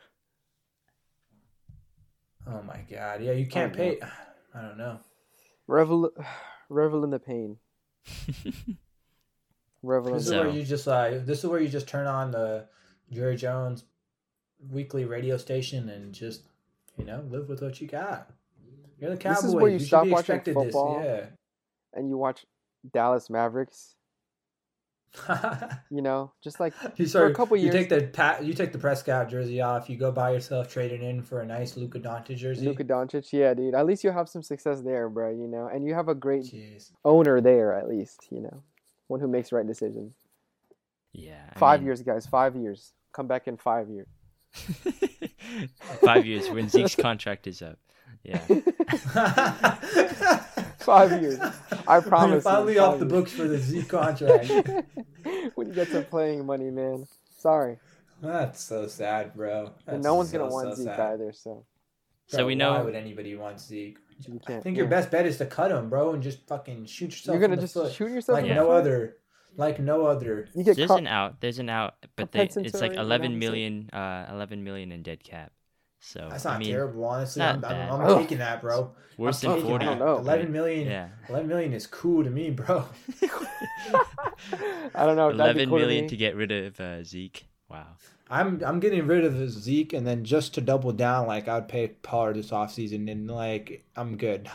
[2.47, 3.99] Oh my god, yeah, you can't I pay.
[4.56, 4.99] I don't know.
[5.67, 6.12] revel,
[6.69, 7.58] revel in the pain.
[9.84, 11.25] Revel in This the is where you just like.
[11.25, 12.65] This is where you just turn on the
[13.12, 13.84] Jerry Jones
[14.71, 16.43] weekly radio station and just,
[16.97, 18.32] you know, live with what you got.
[18.97, 20.99] You're the This is where you should stop watching football.
[21.01, 21.27] This.
[21.93, 22.45] and you watch
[22.93, 23.95] Dallas Mavericks.
[25.28, 25.76] Yeah.
[25.91, 27.73] You know, just like You start, a couple years.
[27.73, 29.89] You take the pat, you take the Prescott jersey off.
[29.89, 32.65] You go buy yourself trading in for a nice Luka Doncic jersey.
[32.65, 33.32] Luka Doncic.
[33.32, 33.76] Yeah, dude.
[33.76, 35.30] At least you have some success there, bro.
[35.30, 36.91] You know, and you have a great Jeez.
[37.06, 37.73] owner there.
[37.73, 38.63] At least, you know,
[39.08, 40.15] one who makes right decisions.
[41.12, 42.26] yeah, I Five mean- years, guys.
[42.26, 42.93] Five years.
[43.13, 44.08] Come back in five years.
[46.04, 47.78] Five years when Zeke's contract is up.
[48.23, 48.39] Yeah.
[50.84, 51.39] Five years.
[51.88, 52.28] I promise.
[52.30, 53.12] you're you, finally five off the years.
[53.12, 54.50] books for the Z contract.
[55.56, 57.08] when you get some playing money, man.
[57.38, 57.78] Sorry,
[58.22, 59.72] That's so sad, bro.
[59.88, 61.00] and no one's so, gonna want so Zeke sad.
[61.13, 61.32] either.
[61.34, 61.65] So
[62.28, 63.98] So Bro, we Why know- would anybody want Zeke?
[64.26, 64.63] you I can't.
[64.63, 67.34] think your best bet is to cut him, bro, and just fucking shoot yourself.
[67.34, 67.91] You're gonna in the just foot.
[67.91, 68.74] shoot yourself like in the no foot?
[68.78, 69.17] other,
[69.58, 70.48] like no other.
[70.56, 71.00] You get There's caught.
[71.00, 71.41] an out.
[71.41, 75.02] There's an out, but they, it's like Compensatory, 11 what million, uh, 11 million in
[75.04, 75.52] dead cap.
[76.05, 77.39] So That's I not mean, terrible, honestly.
[77.39, 77.89] not I'm, bad.
[77.89, 78.91] I'm, I'm taking that, bro.
[79.17, 79.85] worse I'm than taking 40.
[79.85, 80.05] I don't that.
[80.05, 80.17] know.
[80.17, 80.87] Eleven million.
[80.87, 82.83] Yeah, 11 million is cool to me, bro.
[84.95, 85.31] I don't know.
[85.35, 86.09] That'd 11 cool to million me.
[86.09, 87.47] to get rid of uh, Zeke.
[87.69, 87.87] Wow.
[88.29, 91.87] I'm I'm getting rid of Zeke, and then just to double down, like I'd pay
[91.87, 94.49] Pollard this offseason, and like I'm good.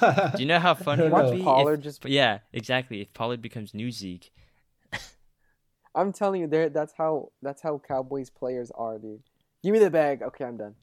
[0.00, 1.42] Do you know how fun it would be?
[1.42, 3.00] Pollard if, just- Yeah, exactly.
[3.00, 4.32] If Pollard becomes new Zeke,
[5.94, 6.68] I'm telling you, there.
[6.68, 7.30] That's how.
[7.42, 9.22] That's how Cowboys players are, dude.
[9.62, 10.22] Give me the bag.
[10.22, 10.74] Okay, I'm done.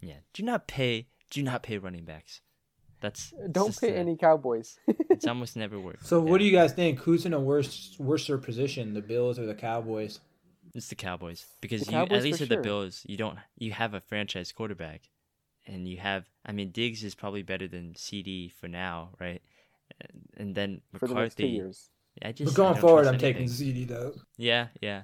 [0.00, 0.20] Yeah.
[0.32, 1.08] Do not pay.
[1.30, 2.40] Do not pay running backs.
[3.00, 4.78] That's Don't pay uh, any Cowboys.
[5.10, 6.04] It's almost never worked.
[6.06, 6.30] so, Yeah.
[6.30, 6.98] what do you guys think?
[7.00, 10.20] Who's in a worse worser position, the Bills or the Cowboys?
[10.74, 12.56] It's the Cowboys because The you Cowboys at least for with the.
[12.58, 15.02] Bills, you don't you have a franchise quarterback,
[15.66, 16.26] and you have.
[16.44, 19.42] I mean, Diggs is probably better than CD for now, right?
[20.00, 21.90] And, and then for the next two years.
[22.22, 23.48] I just I going don't forward, I'm taking.
[23.48, 24.12] CD though.
[24.36, 25.02] Yeah, yeah,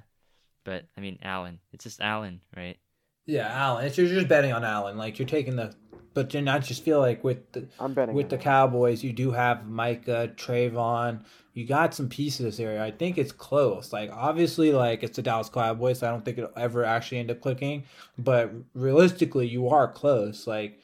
[0.65, 1.59] but I mean Allen.
[1.71, 2.77] It's just Allen, right?
[3.25, 3.85] Yeah, Allen.
[3.85, 4.97] It's you're just betting on Allen.
[4.97, 5.73] Like you're taking the,
[6.13, 8.15] but then I just feel like with the I'm betting.
[8.15, 8.37] with the.
[8.37, 11.21] Cowboys, you do have Micah, Trevon.
[11.53, 12.81] You got some pieces there.
[12.83, 13.91] I think it's close.
[13.93, 15.99] Like obviously, like it's the Dallas Cowboys.
[15.99, 17.85] So I don't think it'll ever actually end up clicking.
[18.17, 20.45] But realistically, you are close.
[20.47, 20.79] Like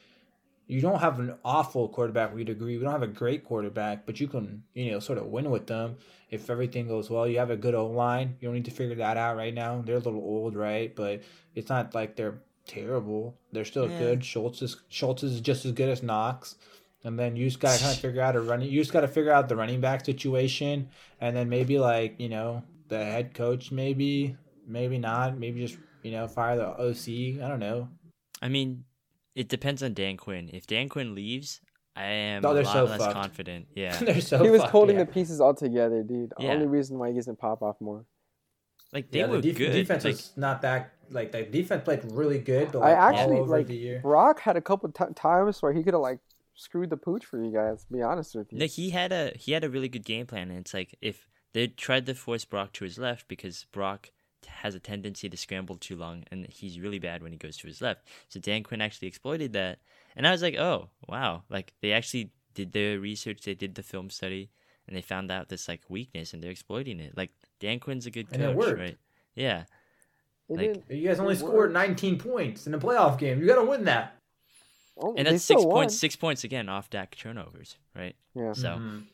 [0.72, 2.34] you don't have an awful quarterback.
[2.34, 2.76] We'd agree.
[2.78, 5.66] We don't have a great quarterback, but you can you know sort of win with
[5.66, 5.96] them
[6.30, 7.26] if everything goes well.
[7.28, 8.36] You have a good O line.
[8.40, 9.82] You don't need to figure that out right now.
[9.84, 10.94] They're a little old, right?
[10.94, 11.22] But
[11.54, 13.36] it's not like they're terrible.
[13.52, 13.98] They're still Yeah.
[13.98, 14.24] good.
[14.24, 16.56] Schultz is Schultz is just as good as Knox.
[17.04, 18.70] And then you just gotta kind of figure out a running.
[18.70, 20.88] You just gotta figure out the running back situation,
[21.20, 26.12] and then maybe like you know the head coach, maybe maybe not, maybe just you
[26.12, 27.42] know fire the OC.
[27.44, 27.88] I don't know.
[28.40, 28.84] I mean,
[29.34, 30.50] it depends on Dan Quinn.
[30.52, 31.60] If Dan Quinn leaves,
[31.96, 33.12] I am Oh, a lot so less fucked.
[33.14, 33.66] confident.
[33.74, 35.04] Yeah, They're so he was fucked, holding yeah.
[35.04, 36.32] the pieces all together, dude.
[36.38, 36.52] Yeah.
[36.52, 38.04] Only reason why he doesn't pop off more.
[38.92, 39.72] like they yeah, were the def- good.
[39.72, 43.42] defense like, was not that like the defense played really good, but I actually all
[43.42, 44.00] over like the year.
[44.00, 46.18] Brock had a couple t- times where he could have like
[46.54, 47.84] screwed the pooch for you guys.
[47.84, 48.58] To be honest with you.
[48.58, 51.28] No, he had a he had a really good game plan, and it's like if
[51.52, 54.10] they tried to force Brock to his left because Brock
[54.46, 57.66] has a tendency to scramble too long, and he's really bad when he goes to
[57.66, 58.06] his left.
[58.28, 59.78] So Dan Quinn actually exploited that,
[60.16, 63.82] and I was like, oh wow, like they actually did their research, they did the
[63.82, 64.50] film study,
[64.86, 67.16] and they found out this like weakness, and they're exploiting it.
[67.16, 68.78] Like Dan Quinn's a good And it coach, worked.
[68.80, 68.98] right?
[69.34, 69.64] Yeah,
[70.48, 71.72] It like- didn't- You guys only scored worked.
[71.74, 73.40] 19 points in a playoff game.
[73.40, 74.16] You gotta win that.
[75.00, 75.76] Oh, and that's six still won.
[75.84, 78.14] points, six points again off Dak turnovers, right?
[78.34, 78.52] Yeah.
[78.52, 79.04] So Mhm.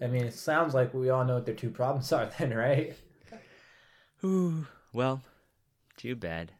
[0.00, 2.94] I mean, it sounds like we all know what their two problems are, then, right?
[4.24, 5.22] Ooh, well,
[5.96, 6.52] too bad.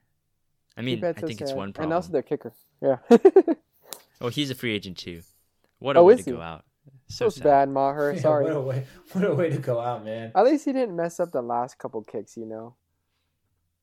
[0.76, 1.84] I mean, bad, I so think it's one problem.
[1.92, 2.52] And also their kicker.
[2.82, 2.98] Yeah.
[4.20, 5.22] Oh, he's a free agent too.
[5.80, 6.30] What a Oh, way to he?
[6.30, 6.64] go out.
[7.08, 7.44] So So sad.
[7.44, 8.12] bad, Maher.
[8.14, 8.44] Yeah, Sorry.
[8.44, 8.86] What a way!
[9.12, 10.30] What a way to go out, man.
[10.34, 12.76] At least he didn't mess up the last couple kicks, you know.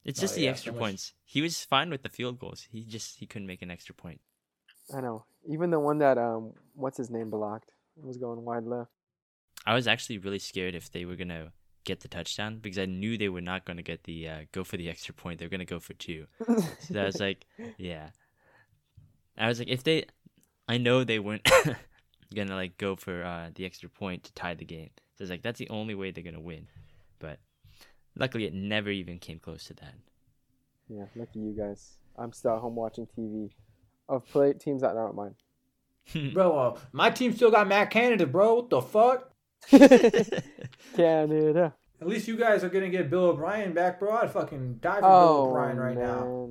[0.06, 1.14] It's Oh, just the yeah, extra so much- points.
[1.26, 2.68] He was fine with the field goals.
[2.72, 4.22] He just he couldn't make an extra point.
[4.96, 5.26] I know.
[5.48, 8.90] Even the one that um, what's his name blocked was going wide left.
[9.66, 11.52] I was actually really scared if they were gonna
[11.84, 14.78] get the touchdown because I knew they were not gonna get the uh, go for
[14.78, 15.40] the extra point.
[15.40, 16.28] They're gonna go for two.
[16.80, 17.46] So I was like,
[17.78, 18.10] yeah.
[19.38, 20.06] I was like, if they,
[20.68, 21.48] I know they weren't
[22.36, 24.90] gonna like go for uh, the extra point to tie the game.
[25.18, 26.68] So I was like, that's the only way they're gonna win.
[27.20, 27.40] But
[28.18, 29.94] luckily, it never even came close to that.
[30.90, 31.98] yeah, lucky you guys.
[32.18, 33.50] I'm still at home watching TV
[34.10, 35.36] of play teams that aren't mine.
[36.34, 38.56] Bro, uh, my team still got Matt Canada, bro.
[38.56, 39.32] What the fuck?
[40.96, 41.74] Canada.
[42.00, 44.12] At least you guys are gonna get Bill O'Brien back, bro.
[44.18, 46.50] I'd fucking die for Bill Oh, O'Brien right now.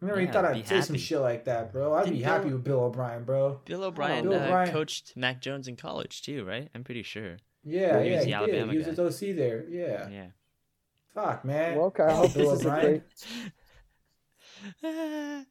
[0.00, 1.94] I never even thought I'd be say some shit like that, bro.
[1.94, 3.60] I'd Didn't be Bill- happy with Bill O'Brien, bro.
[3.64, 4.70] Bill O'Brien, Bill uh, O'Brien.
[4.72, 6.68] coached Mac Jones in college too, right?
[6.74, 7.36] I'm pretty sure.
[7.64, 8.70] Yeah, He was yeah, the he Alabama did.
[8.72, 8.92] He was guy.
[8.92, 8.98] at
[9.32, 9.64] OC there.
[9.68, 10.08] Yeah.
[10.08, 10.26] Yeah.
[11.14, 11.76] Fuck, man.
[11.76, 13.02] Well, okay, I hope Bill this is a O'Brien.
[14.82, 15.44] great.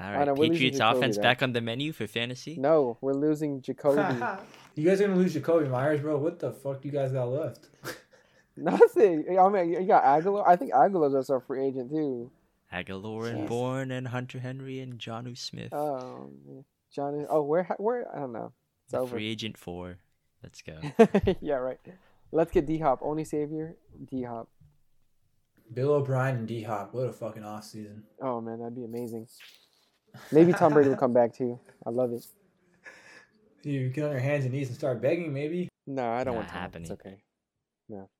[0.00, 2.56] All know, right, Patriots offense back on the menu for fantasy.
[2.58, 4.40] No, we're losing Jakobi.
[4.74, 6.16] you guys are gonna lose Jakobi Meyers, bro.
[6.18, 7.68] What the fuck you guys got left?
[8.56, 9.38] Nothing.
[9.38, 10.46] I mean, you got Agholor.
[10.46, 12.30] I think Agholor's also a free agent too.
[12.72, 13.48] Agholor and Jeez.
[13.48, 15.72] Bourne and Hunter Henry and Jonnu Smith.
[15.72, 17.24] Um, Johnny.
[17.28, 17.64] Oh, where?
[17.78, 18.06] Where?
[18.14, 18.52] I don't know.
[18.84, 19.16] It's The over.
[19.16, 19.98] free agent four.
[20.42, 20.78] Let's go.
[21.40, 21.78] yeah, right.
[22.32, 23.00] Let's get D Hop.
[23.02, 23.76] Only savior,
[24.08, 24.48] D Hop.
[25.72, 26.94] Bill O'Brien and D Hop.
[26.94, 28.04] What a fucking off season.
[28.20, 29.26] Oh man, that'd be amazing.
[30.30, 31.58] Maybe Tom Brady will come back too.
[31.86, 32.24] I love it.
[33.64, 35.70] Do you get on your hands and knees and start begging, maybe.
[35.86, 36.58] No, I don't Not want Tom.
[36.58, 36.82] happening.
[36.82, 37.16] It's okay.
[37.88, 38.10] No.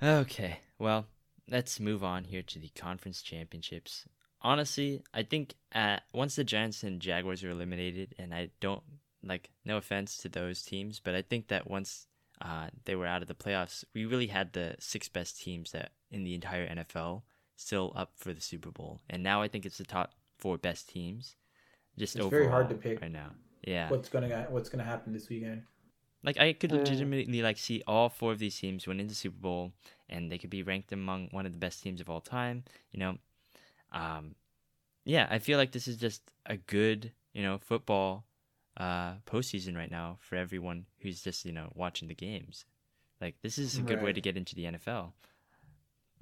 [0.00, 1.06] Okay, well,
[1.50, 4.04] let's move on here to the conference championships.
[4.40, 8.84] Honestly, I think uh, once the Giants and Jaguars are eliminated, and I don't
[9.24, 12.06] like, no offense to those teams, but I think that once
[12.40, 15.90] uh, they were out of the playoffs, we really had the six best teams that
[16.12, 17.22] in the entire NFL
[17.56, 20.88] still up for the Super Bowl, and now I think it's the top four best
[20.88, 21.34] teams.
[21.98, 23.30] Just It's overall very hard to pick right now.
[23.62, 25.62] Yeah, What's gonna What's gonna happen this weekend?
[26.24, 29.72] like I could legitimately like see all four of these teams winning the Super Bowl,
[30.08, 32.64] and they could be ranked among one of the best teams of all time.
[32.92, 33.18] You know,
[33.92, 34.34] um,
[35.04, 38.24] yeah, I feel like this is just a good you know football
[38.76, 42.64] uh, postseason right now for everyone who's just you know watching the games.
[43.20, 45.12] Like this is a good way to get into the NFL.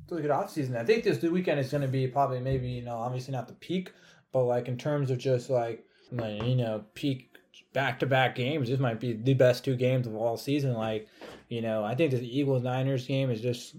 [0.02, 0.76] It's a good off season.
[0.76, 3.92] I think this weekend is gonna be probably maybe you know obviously not the peak,
[4.32, 7.30] but like in terms of just like like, you know peak
[7.72, 10.74] back to back games, this might be the best two games of all season.
[10.74, 11.08] Like
[11.48, 13.76] you know I think the Eagles Niners game is just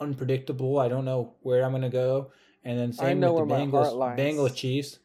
[0.00, 0.78] unpredictable.
[0.78, 2.30] I don't know where I'm gonna go,
[2.64, 4.98] and then same know with the where my Bengals Bengals Chiefs.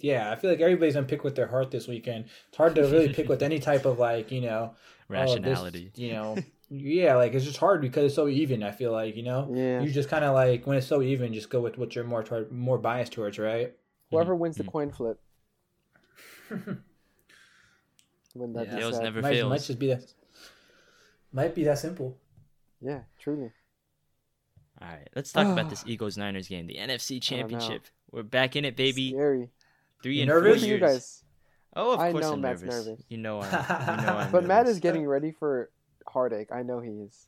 [0.00, 2.24] Yeah, I feel like everybody's gonna pick with their heart this weekend.
[2.48, 4.76] It's hard to really pick with any type of like you know oh,
[5.08, 5.92] this- Rationality.
[5.94, 6.36] you know,
[6.70, 8.62] yeah, like it's just hard because it's so even.
[8.64, 9.80] I feel like you know, Yeah.
[9.80, 12.24] you just kind of like when it's so even, just go with what you're more
[12.24, 13.72] toward, more biased towards, right?
[14.10, 14.72] Whoever wins the Mhm.
[14.72, 15.20] coin flip.
[18.34, 18.76] Win that Yeah.
[18.78, 19.00] Tails set.
[19.02, 19.50] Uh, never might, fails.
[19.50, 20.04] might just be that.
[21.32, 22.16] Might be that simple.
[22.80, 23.50] Yeah, truly.
[24.80, 27.20] All right, let's talk about this Eagles Niners game, the NFC.
[27.20, 27.86] Championship.
[28.10, 29.10] We're back in it, baby.
[29.12, 29.48] Scary.
[30.02, 30.42] Three You and nervous?
[30.46, 30.80] four Look at you years.
[30.80, 31.24] guys.
[31.76, 32.86] Oh, of I course know I'm Matt's nervous.
[32.86, 33.04] nervous.
[33.08, 33.50] You know, I'm,
[34.00, 35.70] you know I'm But Matt is getting ready for
[36.08, 36.48] heartache.
[36.50, 37.26] I know he is.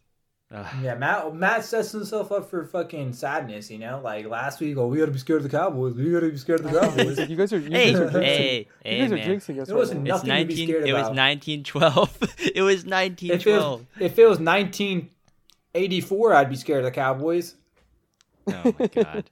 [0.55, 0.67] Ugh.
[0.83, 1.35] Yeah, Matt.
[1.35, 3.71] Matt sets himself up for fucking sadness.
[3.71, 5.95] You know, like last week, oh, we gotta be scared of the Cowboys.
[5.95, 7.19] We gotta be scared of the Cowboys.
[7.31, 9.29] you guys are you Hey, guys are jinxing, hey, you hey, guys are man.
[9.31, 10.17] jinxing us It wasn't now.
[10.17, 10.69] It's Nothing to be 19.
[10.69, 11.17] scared It was about.
[11.17, 12.19] 1912.
[12.55, 13.79] it was if it 1912.
[13.81, 17.55] was, if it was 1984, I'd be scared of the Cowboys.
[18.49, 19.31] Oh my god.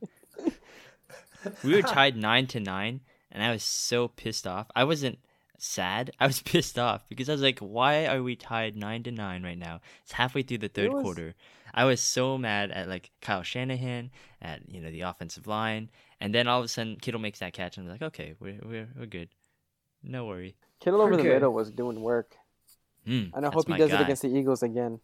[1.64, 3.00] we were tied nine to nine,
[3.32, 4.68] and I was so pissed off.
[4.74, 5.18] I wasn't
[5.62, 6.10] sad.
[6.20, 9.42] I was pissed off because I was like, "Why are we tied nine to nine
[9.42, 9.80] right now?
[10.02, 11.34] It's halfway through the third was- quarter."
[11.72, 14.10] I was so mad at like Kyle Shanahan,
[14.42, 15.88] at you know the offensive line,
[16.20, 18.58] and then all of a sudden Kittle makes that catch, and I'm like, "Okay, we're
[18.64, 19.28] we're we're good.
[20.02, 21.28] No worry." Kittle over the Okay.
[21.34, 22.34] middle was doing work,
[23.06, 24.00] Mm, and I hope he does guy.
[24.00, 24.98] it against the Eagles again.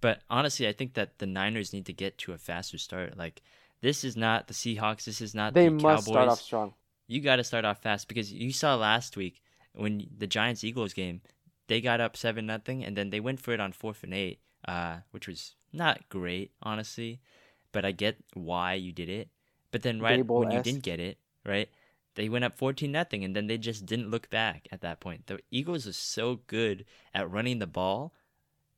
[0.00, 3.16] But honestly, I think that the Niners need to get to a faster start.
[3.16, 3.42] Like
[3.80, 5.04] this is not the Seahawks.
[5.04, 6.04] This is not They the must Cowboys.
[6.04, 6.74] start off strong.
[7.06, 9.42] You got to start off fast because you saw last week
[9.74, 11.20] when the Giants Eagles game,
[11.66, 14.40] they got up seven nothing and then they went for it on fourth and eight,
[14.66, 17.20] uh, which was not great honestly,
[17.72, 19.28] but I get why you did it.
[19.70, 21.68] But then right when you didn't get it, right,
[22.14, 25.26] they went up fourteen nothing and then they just didn't look back at that point.
[25.26, 28.14] The Eagles are so good at running the ball.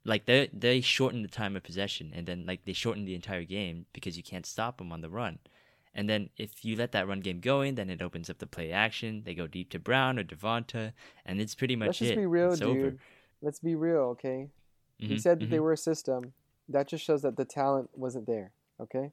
[0.04, 3.44] Like they they shortened the time of possession and then like they shortened the entire
[3.44, 5.38] game because you can't stop them on the run.
[5.96, 8.70] And then if you let that run game going, then it opens up the play
[8.70, 9.22] action.
[9.24, 10.92] They go deep to Brown or Devonta,
[11.24, 11.88] and it's pretty much it.
[11.88, 12.16] Let's just it.
[12.16, 12.68] be real, it's dude.
[12.68, 12.96] over.
[13.40, 14.50] Let's be real, okay?
[14.98, 15.62] You Mhm, said that they mhm.
[15.62, 16.34] were a system.
[16.68, 18.52] That just shows that the talent wasn't there.
[18.78, 19.10] Okay,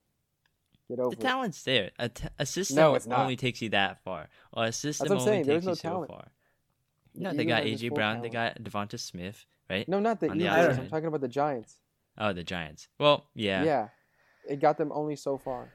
[0.90, 1.22] get over The it.
[1.22, 1.92] talent's there.
[1.98, 3.20] A, t- a system No, it's not.
[3.20, 4.28] only takes you that far.
[4.52, 6.12] Or a system what I'm only saying, there's takes no you so talent.
[6.12, 6.28] far.
[7.16, 8.22] The No, they got AJ Brown.
[8.22, 9.88] They got Devonta Smith, right?
[9.88, 10.78] No, not the the Eagles.
[10.80, 11.80] I'm talking about the Giants.
[12.18, 12.90] Oh, the Giants.
[13.00, 13.88] Well, yeah, Yeah,
[14.50, 15.70] it got them only so far.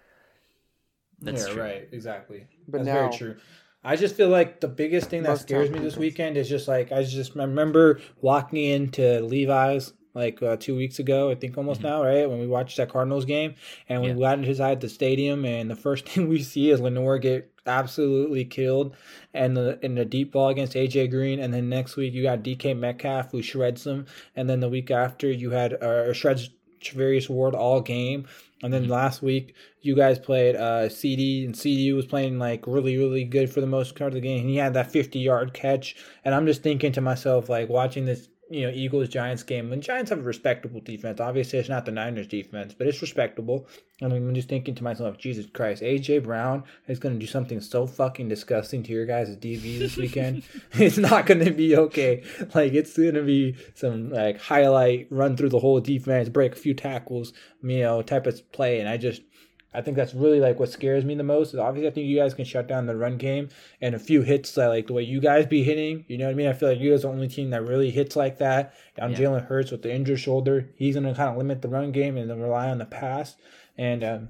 [1.20, 1.62] That's yeah, true.
[1.62, 1.88] right.
[1.92, 2.46] Exactly.
[2.66, 3.36] But That's now, very true.
[3.84, 6.90] I just feel like the biggest thing that scares me this weekend is just like
[6.92, 11.84] I just remember walking into Levi's like uh, two weeks ago, I think almost Mhm.
[11.84, 12.28] now, right?
[12.28, 13.54] When we watched that Cardinals game
[13.88, 14.14] and we Yeah.
[14.14, 18.96] got inside the stadium, and the first thing we see is Lenoir get absolutely killed,
[19.32, 22.42] and the in the deep ball against AJ Green, and then next week you got
[22.42, 26.50] DK Metcalf who shreds them, and then the week after you had uh, shreds
[26.80, 28.26] Charvarius Ward all game,
[28.62, 28.90] and then Mhm.
[28.90, 33.50] last week you guys played uh, CeeDee, and CeeDee was playing like really, really good
[33.50, 34.40] for the most part of the game.
[34.40, 38.04] And he had that 50 yard catch, and I'm just thinking to myself, like watching
[38.04, 39.72] this, you know, Eagles Giants game.
[39.72, 41.20] And Giants have a respectable defense.
[41.20, 43.66] Obviously, it's not the Niners defense, but it's respectable.
[44.00, 47.60] And I'm just thinking to myself, Jesus Christ, AJ Brown is going to do something
[47.60, 50.42] so fucking disgusting to your guys' DV this weekend.
[50.72, 52.22] it's not going to be okay.
[52.54, 56.58] Like it's going to be some like highlight run through the whole defense, break a
[56.58, 57.32] few tackles,
[57.62, 58.80] you know, type of play.
[58.80, 59.22] And I just
[59.74, 61.52] I think that's really like what scares me the most.
[61.52, 63.50] Is obviously I think you guys can shut down the run game
[63.82, 66.04] and a few hits that like the way you guys be hitting.
[66.08, 66.46] You know what I mean?
[66.46, 68.74] I feel like you guys are the only team that really hits like that.
[69.00, 69.18] On Yeah.
[69.18, 72.30] Jalen Hurts with the injured shoulder, he's gonna kind of limit the run game and
[72.30, 73.36] then rely on the pass.
[73.76, 74.28] And um,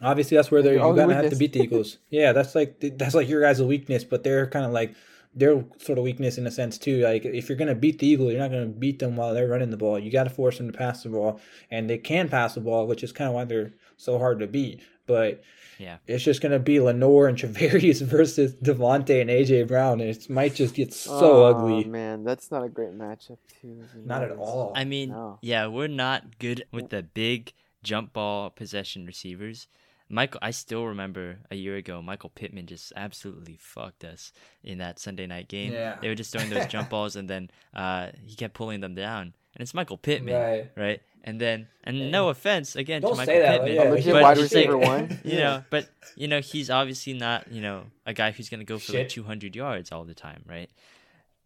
[0.00, 1.98] obviously that's where they're you're gonna have to beat the Eagles.
[2.10, 4.94] yeah, that's like that's like your guys' weakness, but they're kind of like
[5.36, 7.00] their sort of weakness in a sense too.
[7.02, 9.70] Like if you're gonna beat the Eagles, you're not gonna beat them while they're running
[9.70, 9.98] the ball.
[9.98, 12.86] You got to force them to pass the ball, and they can pass the ball,
[12.86, 14.80] which is kind of why they're so hard to beat.
[15.06, 15.42] But
[15.78, 15.98] Yeah.
[16.06, 20.54] it's just gonna be Lenoir and Charvarius versus DeVonta and AJ Brown, and it might
[20.54, 21.72] just get so ugly.
[21.74, 21.90] oh, ugly.
[21.90, 23.82] man, that's not a great matchup, too.
[24.04, 24.72] Not know at all.
[24.74, 25.38] I mean, No.
[25.42, 29.66] yeah, we're not good with the big jump ball possession receivers.
[30.08, 34.32] Michael, I still remember a year ago, Michael Pittman just absolutely fucked us
[34.62, 35.72] in that Sunday night game.
[35.72, 35.96] Yeah.
[36.00, 39.32] They were just throwing those jump balls, and then uh, he kept pulling them down.
[39.54, 40.70] And it's Michael Pittman, Right.
[40.76, 41.00] right?
[41.22, 42.10] And then, and Yeah.
[42.10, 44.76] no offense again Don't to Michael say that, Pittman, yeah, but wide just like, receiver
[44.92, 45.18] one.
[45.24, 48.78] you know, but you know, he's obviously not, you know, a guy who's gonna go
[48.78, 50.70] for like 200 yards all the time, right?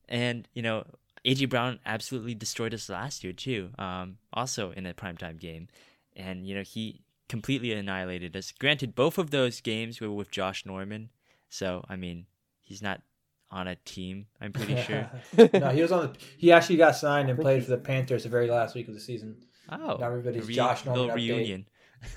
[0.08, 0.84] And you know,
[1.24, 3.70] AJ Brown absolutely destroyed us last year too.
[3.78, 5.68] Um, also in a primetime game,
[6.16, 8.52] and you know he completely annihilated us.
[8.58, 11.10] Granted, both of those games were with Josh Norman,
[11.48, 12.26] so I mean,
[12.62, 13.02] he's not
[13.50, 14.26] on a team.
[14.40, 15.10] I'm pretty sure.
[15.54, 16.18] no, he was on the.
[16.36, 19.00] He actually got signed and played for the Panthers the very last week of the
[19.00, 19.36] season.
[19.70, 21.66] Oh, Now everybody's re- Josh Norman reunion.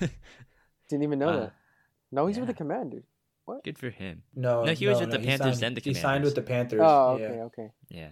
[0.88, 1.52] Didn't even know Uh, that.
[2.10, 2.56] No, he's with the yeah.
[2.56, 3.04] Commanders.
[3.64, 4.22] Good for him.
[4.34, 6.80] No, No, he was with the Panthers signed- and the He signed with the Panthers.
[6.82, 7.26] Oh, yeah.
[7.26, 7.68] okay, okay.
[7.90, 8.10] Yeah.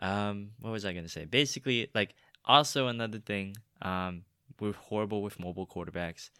[0.00, 1.24] Um, what was I gonna say?
[1.24, 2.14] Basically, like
[2.44, 4.24] also another thing, um,
[4.60, 6.30] we're horrible with mobile quarterbacks.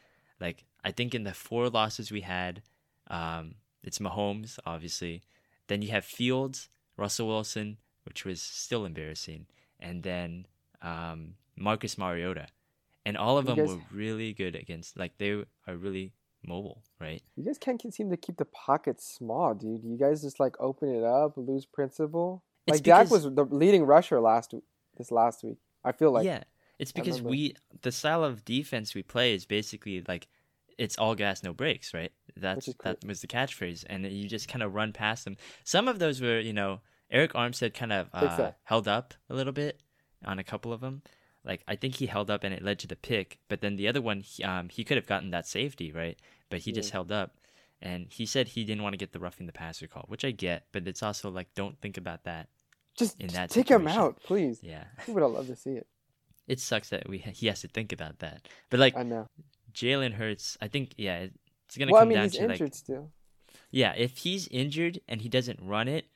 [0.40, 2.62] Like I think in the four losses we had,
[3.08, 5.22] um, it's Mahomes, obviously.
[5.66, 9.46] Then you have Fields, Russell Wilson, which was still embarrassing,
[9.80, 10.46] and then
[10.82, 12.46] um, Marcus Mariota,
[13.04, 14.98] and all of You them guys- were really good against.
[14.98, 16.12] Like they are really
[16.46, 17.20] mobile, right?
[17.36, 19.84] You guys can't seem to keep the pocket small, dude.
[19.84, 22.42] You guys just like open it up, lose principle.
[22.68, 24.54] Like Dak was the leading rusher last
[24.96, 25.58] this last week.
[25.84, 26.44] I feel like yeah,
[26.79, 30.29] it's because we the style of defense we play is basically like
[30.79, 32.12] it's all gas no brakes, right?
[32.37, 35.37] That's that was the catchphrase, and you just kind of run past them.
[35.64, 36.81] Some of those were, you know,
[37.12, 39.83] Arik Armstead kind of uh, held up a little bit
[40.24, 41.03] on a couple of them.
[41.45, 43.89] Like I think he held up and it led to the pick, but then the
[43.89, 46.18] other one, he, um, he could have gotten that safety, right?
[46.51, 47.37] But he just held up,
[47.83, 50.31] and he said he didn't want to get the roughing the passer call, which I
[50.31, 52.49] get, but it's also like don't think about that.
[52.97, 54.61] just, in just that take him out, please.
[54.62, 55.87] Yeah, I would have loved to see it.
[56.49, 58.49] It sucks that we he has to think about that.
[58.70, 59.28] But like I know.
[59.72, 61.26] Jalen Hurts, I think yeah,
[61.66, 63.12] it's gonna Well, I come mean, down he's to injured like still.
[63.70, 66.07] yeah, if he's injured and he doesn't run it,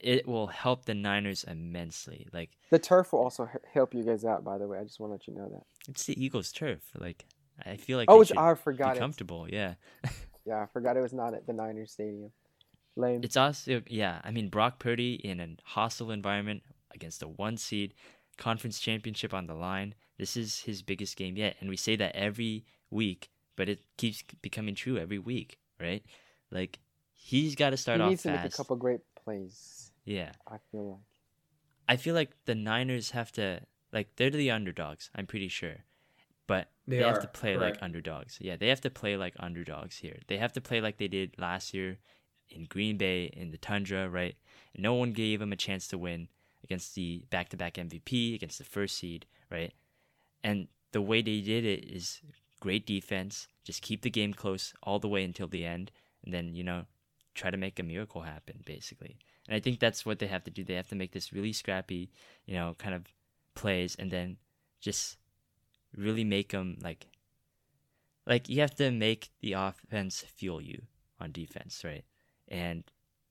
[0.00, 2.26] it will help the Niners immensely.
[2.32, 4.44] Like The turf will also help you guys out.
[4.44, 5.64] By the way, I just want to let you know that.
[5.90, 6.80] it's the Eagles' turf.
[6.98, 7.26] Like
[7.64, 9.00] I feel like oh, it's I forgot it.
[9.00, 9.46] comfortable.
[9.50, 9.74] Yeah,
[10.46, 12.30] Yeah, I forgot it was not at the Niners stadium.
[12.98, 13.20] Lame.
[13.24, 14.20] it's also yeah.
[14.24, 16.62] I mean Brock Purdy in a hostile environment
[16.94, 17.92] against a one seed,
[18.36, 19.94] conference championship on the line.
[20.18, 24.22] This is his biggest game yet, and we say that every week, but it keeps
[24.42, 26.02] becoming true every week, right?
[26.50, 26.78] Like
[27.12, 28.04] he's got to start off.
[28.04, 29.90] he off needs to make a couple great plays.
[30.04, 30.32] Yeah.
[30.46, 31.00] I feel like.
[31.88, 33.60] I feel like the Niners have to
[33.92, 35.10] like they're the underdogs.
[35.14, 35.84] I'm pretty sure,
[36.46, 37.76] but They they, have to play correct.
[37.76, 38.38] like underdogs.
[38.40, 40.18] Yeah, they have to play like underdogs here.
[40.26, 41.98] They have to play like they did last year
[42.48, 44.34] in Green Bay in the Tundra, right?
[44.76, 46.28] No one gave them a chance to win
[46.66, 49.72] against the back-to-back MVP, against the first seed, right?
[50.44, 52.20] And the way they did it is
[52.60, 53.48] great defense.
[53.64, 55.90] Just keep the game close all the way until the end,
[56.24, 56.84] and then you know
[57.34, 59.18] try to make a miracle happen, basically.
[59.46, 60.64] And I think that's what they have to do.
[60.64, 62.10] They have to make this really scrappy,
[62.46, 63.04] you know, kind of
[63.54, 64.36] plays, and then
[64.80, 65.18] just
[65.96, 67.06] really make them like,
[68.26, 70.82] like you have to make the offense fuel you
[71.20, 72.04] on defense, right?
[72.48, 72.84] And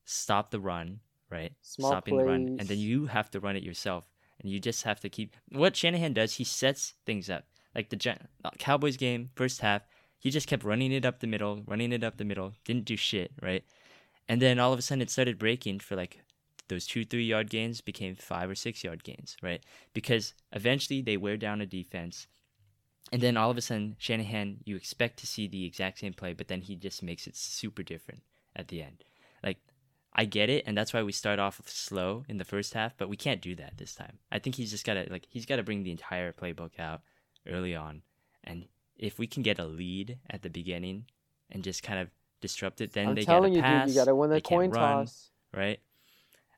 [0.05, 0.99] stop the run,
[1.36, 1.53] right?
[1.61, 4.05] Small Stopping the run, and then you have to run it yourself,
[4.39, 6.36] and you just have to keep what Shanahan does.
[6.36, 7.43] He sets things up,
[7.75, 9.83] like the Gi- uh, Cowboys game first half.
[10.17, 12.95] He just kept running it up the middle, running it up the middle, didn't do
[12.95, 13.63] shit, right?
[14.27, 16.21] And then all of a sudden it started breaking for like
[16.67, 19.63] those two, three yard gains became five or six yard gains, right?
[19.93, 22.27] Because eventually they wear down a defense.
[23.11, 26.33] And then all of a sudden, Shanahan, you expect to see the exact same play,
[26.33, 28.23] but then he just makes it super different
[28.55, 29.03] at the end.
[30.18, 33.09] I get it, and that's why we start off slow in the first half, but
[33.09, 34.20] we can't do that this time.
[34.32, 37.01] I think he's just gotta like he's gotta bring the entire playbook out
[37.47, 38.01] early on,
[38.43, 38.66] and
[38.97, 41.05] if we can get a lead at the beginning
[41.51, 42.09] and just kind of
[42.39, 43.88] disrupt it, then I'm they telling get a you, pass.
[43.88, 45.32] dude, you gotta win the can't coin run, toss.
[45.53, 45.80] right?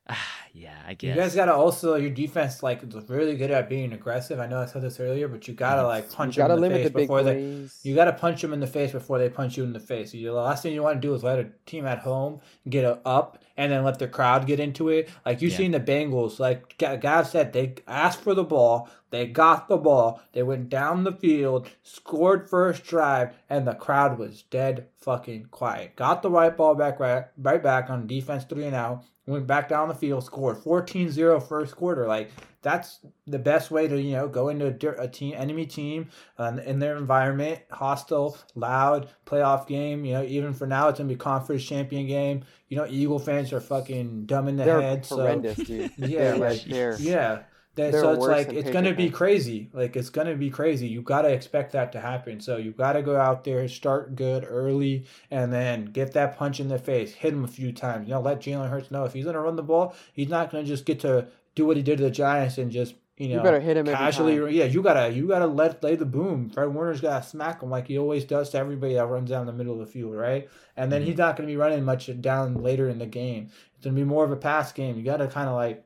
[0.08, 0.16] Ah,
[0.54, 1.14] yeah, I guess.
[1.16, 4.40] You guys gotta also your defense like is really good at being aggressive.
[4.40, 6.70] I know I said this earlier, but you gotta like You punch them gotta in
[6.72, 7.34] the face the big before they.
[7.34, 7.80] plays.
[7.82, 10.14] You gotta punch them in the face before they punch you in the face.
[10.14, 12.84] You, the last thing you want to do is let a team at home get
[12.84, 15.08] a, up and then let the crowd get into it.
[15.26, 15.56] Like you Yeah.
[15.56, 19.76] seen the Bengals, like Ga- Gav said, they asked for the ball, they got the
[19.76, 25.46] ball, they went down the field, scored first drive, and the crowd was dead fucking
[25.50, 25.96] quiet.
[25.96, 29.04] Got the right ball back right, right back on defense three and out.
[29.28, 32.06] Went back down the field, scored 14-0 first quarter.
[32.06, 32.30] Like
[32.62, 36.08] that's the best way to you know go into a, a team enemy team
[36.38, 40.06] um, in their environment, hostile, loud playoff game.
[40.06, 42.44] You know, even for now, it's gonna be conference champion game.
[42.68, 45.04] You know, Eagle fans are fucking dumb in the They're head.
[45.04, 45.92] So horrendous, dude.
[45.98, 47.42] yeah, They're like they're yeah.
[47.78, 49.70] That, so it's like it's gonna be crazy.
[49.72, 50.88] Like it's gonna be crazy.
[50.88, 52.40] You gotta expect that to happen.
[52.40, 56.68] So you gotta go out there, start good early, and then get that punch in
[56.68, 57.14] the face.
[57.14, 58.08] Hit him a few times.
[58.08, 60.64] You know, let Jalen Hurts know if he's gonna run the ball, he's not gonna
[60.64, 63.42] just get to do what he did to the Giants and just you know you
[63.42, 64.56] better hit him casually.
[64.56, 66.50] Yeah, you gotta you gotta let lay the boom.
[66.50, 69.52] Fred Warner's gotta smack him like he always does to everybody that runs down the
[69.52, 70.48] middle of the field, right?
[70.76, 71.06] And then Mhm.
[71.06, 73.50] he's not gonna be running much down later in the game.
[73.76, 74.96] It's gonna be more of a pass game.
[74.96, 75.84] You gotta kind of like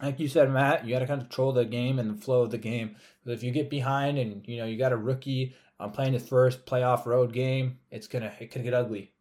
[0.00, 2.58] like you said, Matt, you got to control the game and the flow of the
[2.58, 2.96] game.
[3.22, 6.26] Because if you get behind and you know you got a rookie um, playing his
[6.26, 9.12] first playoff road game, it's gonna it could get ugly.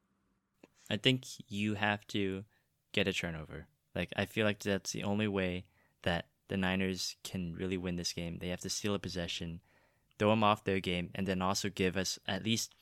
[0.90, 2.44] I think you have to
[2.94, 3.68] get a turnover.
[3.96, 5.66] Like I feel like that's the only way
[6.04, 8.38] that the Niners can really win this game.
[8.40, 9.62] They have to steal a possession,
[10.18, 12.76] throw them off their game, and then also give us at least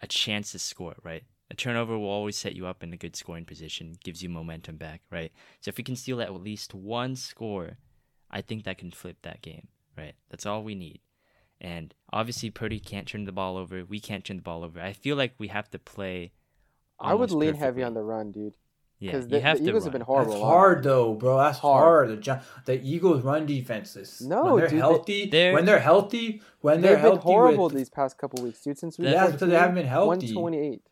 [0.00, 0.96] a chance to score.
[1.02, 4.28] Right, a turnover will always set you up in a good scoring position, gives you
[4.28, 5.02] momentum back.
[5.10, 7.78] Right, so if we can steal at least one score,
[8.30, 9.68] I think that can flip that game.
[9.96, 11.00] Right, that's all we need.
[11.60, 13.84] And obviously, Purdy can't turn the ball over.
[13.84, 14.80] We can't turn the ball over.
[14.80, 16.32] I feel like we have to play.
[16.98, 18.54] I would almost lean heavy on the run, dude.
[18.98, 19.86] Yeah, Because you the, have the to Eagles run.
[19.86, 20.32] have been horrible.
[20.32, 21.36] That's hard though, bro.
[21.38, 22.08] That's hard.
[22.10, 22.24] Hard.
[22.24, 24.20] The, the Eagles run defenses.
[24.20, 25.26] No, when they're dude, healthy.
[25.30, 26.42] they're- when they're healthy.
[26.60, 27.22] When they're They've been healthy.
[27.22, 28.78] horrible with, these past couple weeks, dude.
[28.78, 30.32] Since we Yeah, won because they haven't been healthy.
[30.34, 30.82] 128.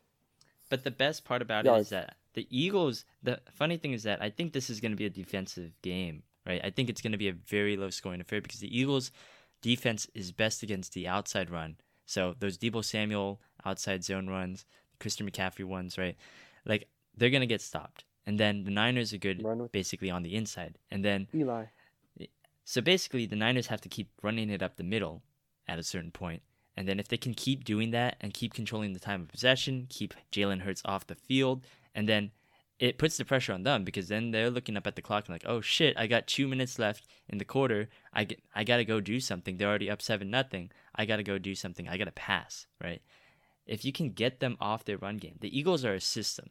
[0.73, 1.85] But the best part about it Yards.
[1.85, 3.05] is that the Eagles.
[3.21, 6.23] The funny thing is that I think this is going to be a defensive game,
[6.47, 6.59] right?
[6.63, 9.11] I think it's going to be a very low scoring affair because the Eagles'
[9.61, 11.75] defense is best against the outside run.
[12.07, 14.65] So those Deebo Samuel outside zone runs,
[14.99, 16.17] Christian McCaffrey ones, right?
[16.65, 20.33] Like they're going to get stopped, and then the Niners are good, basically on the
[20.33, 21.65] inside, and then Eli.
[22.63, 25.21] So basically, the Niners have to keep running it up the middle
[25.67, 26.41] at a certain point.
[26.75, 29.85] And then if they can keep doing that and keep controlling the time of possession,
[29.89, 31.63] keep Jalen Hurts off the field,
[31.93, 32.31] and then
[32.79, 35.33] it puts the pressure on them because then they're looking up at the clock and
[35.33, 37.89] like, oh shit, I got two minutes left in the quarter.
[38.11, 39.57] I get, I gotta go do something.
[39.57, 40.71] They're already up seven nothing.
[40.95, 41.87] I gotta go do something.
[41.87, 43.01] I gotta pass, right?
[43.65, 46.49] If you can get them off their run game, the Eagles are a system.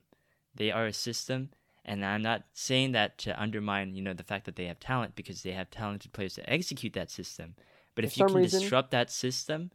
[0.55, 1.51] They are a system,
[1.85, 5.17] and I'm not saying that to undermine, you know, the fact that they have talent
[5.17, 7.57] because they have talented players to execute that system.
[7.95, 9.71] But if you can reason- disrupt that system,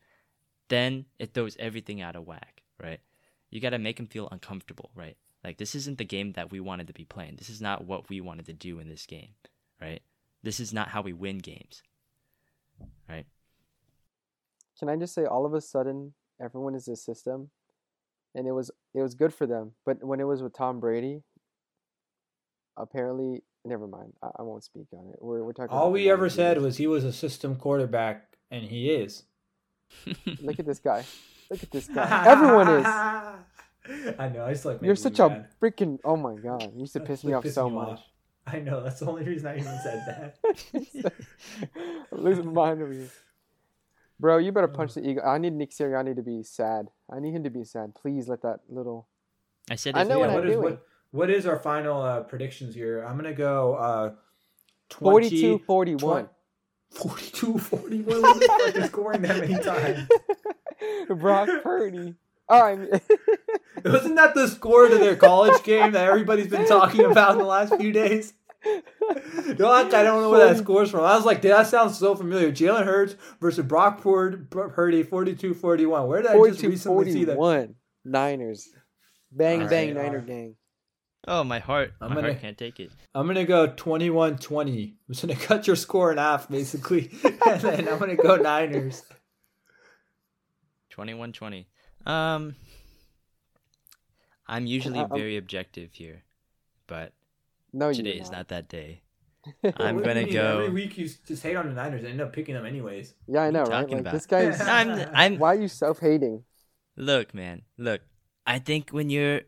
[0.70, 3.00] then it throws everything out of whack, right?
[3.50, 5.18] You got to make them feel uncomfortable, right?
[5.44, 7.36] Like this isn't the game that we wanted to be playing.
[7.38, 9.30] This is not what we wanted to do in this game,
[9.82, 10.02] right?
[10.44, 11.82] This is not how we win games.
[13.10, 13.26] Right?
[14.80, 17.50] Can I just say, all of a sudden, everyone is a system,
[18.36, 19.72] and it was it was good for them.
[19.86, 21.24] But when it was with Tom Brady,
[22.76, 24.14] apparently, never mind.
[24.22, 25.18] I, I won't speak on it.
[25.20, 25.76] We're we're talking.
[25.76, 29.24] All about we ever said was he was a system quarterback, and he is.
[30.42, 31.04] Look at this guy.
[31.50, 32.26] Look at this guy.
[32.28, 32.86] Everyone is.
[32.86, 34.46] I know.
[34.46, 34.82] I just like.
[34.82, 35.48] You're such a mad.
[35.62, 36.00] freaking.
[36.04, 37.90] Oh my god, you used to piss me off so much.
[37.90, 38.04] off.
[38.46, 38.82] I know.
[38.84, 41.14] That's the only reason I even said that.
[42.12, 43.10] Losing my mind over here.
[44.20, 45.22] Bro, you better punch the ego.
[45.22, 46.88] I need Nick Sirianni to be sad.
[47.12, 47.94] I need him to be sad.
[47.94, 49.08] Please let that little.
[49.70, 50.64] I said I know we- what yeah, I'm what is doing.
[50.64, 50.84] what?
[51.12, 53.02] What is our final uh, predictions here?
[53.04, 54.12] I'm gonna go uh,
[54.90, 56.30] 20, 42 41.
[56.92, 58.22] 42 41.
[58.22, 60.08] What the fuck is scoring that many times?
[61.22, 62.16] Brock Purdy.
[62.50, 62.90] Oh, all right.
[63.86, 67.44] Wasn't that the score to their college game that everybody's been talking about in the
[67.46, 68.34] last few days?
[69.60, 71.02] No, I I don't know where that Forty- score's from.
[71.06, 72.52] I was like, dude, that sounds so familiar.
[72.52, 76.08] Jalen Hurts versus Brock Purd- Purdy, 42-41.
[76.08, 77.38] Where did I just 42 recently see that?
[77.38, 77.76] 41.
[78.04, 78.68] Niners.
[79.32, 80.28] Bang, All bang, right, Niner all right.
[80.28, 80.56] gang.
[81.30, 81.94] Oh, my heart.
[82.00, 82.90] I'm my gonna- heart can't take it.
[83.14, 84.94] I'm gonna go 21-20.
[85.08, 87.12] I'm just gonna cut your score in half, basically,
[87.46, 89.04] and then I'm gonna go Niners.
[90.96, 91.66] 21-20.
[92.06, 92.56] Um,
[94.48, 96.24] I'm usually I'm- very objective here,
[96.88, 97.14] but
[97.74, 99.02] No, today you is not that day.
[99.46, 100.34] I'm What do you gonna mean?
[100.34, 100.60] go.
[100.60, 103.14] Every week you just hate on the Niners and end up picking them anyways.
[103.28, 103.70] Yeah, I know, right?
[103.70, 104.14] talking Like about?
[104.14, 104.60] this guy's.
[104.60, 105.10] I'm.
[105.14, 105.38] I'm.
[105.40, 106.44] Why are you self hating?
[106.98, 107.62] Look, man.
[107.78, 108.02] Look.
[108.46, 109.42] I think when you're a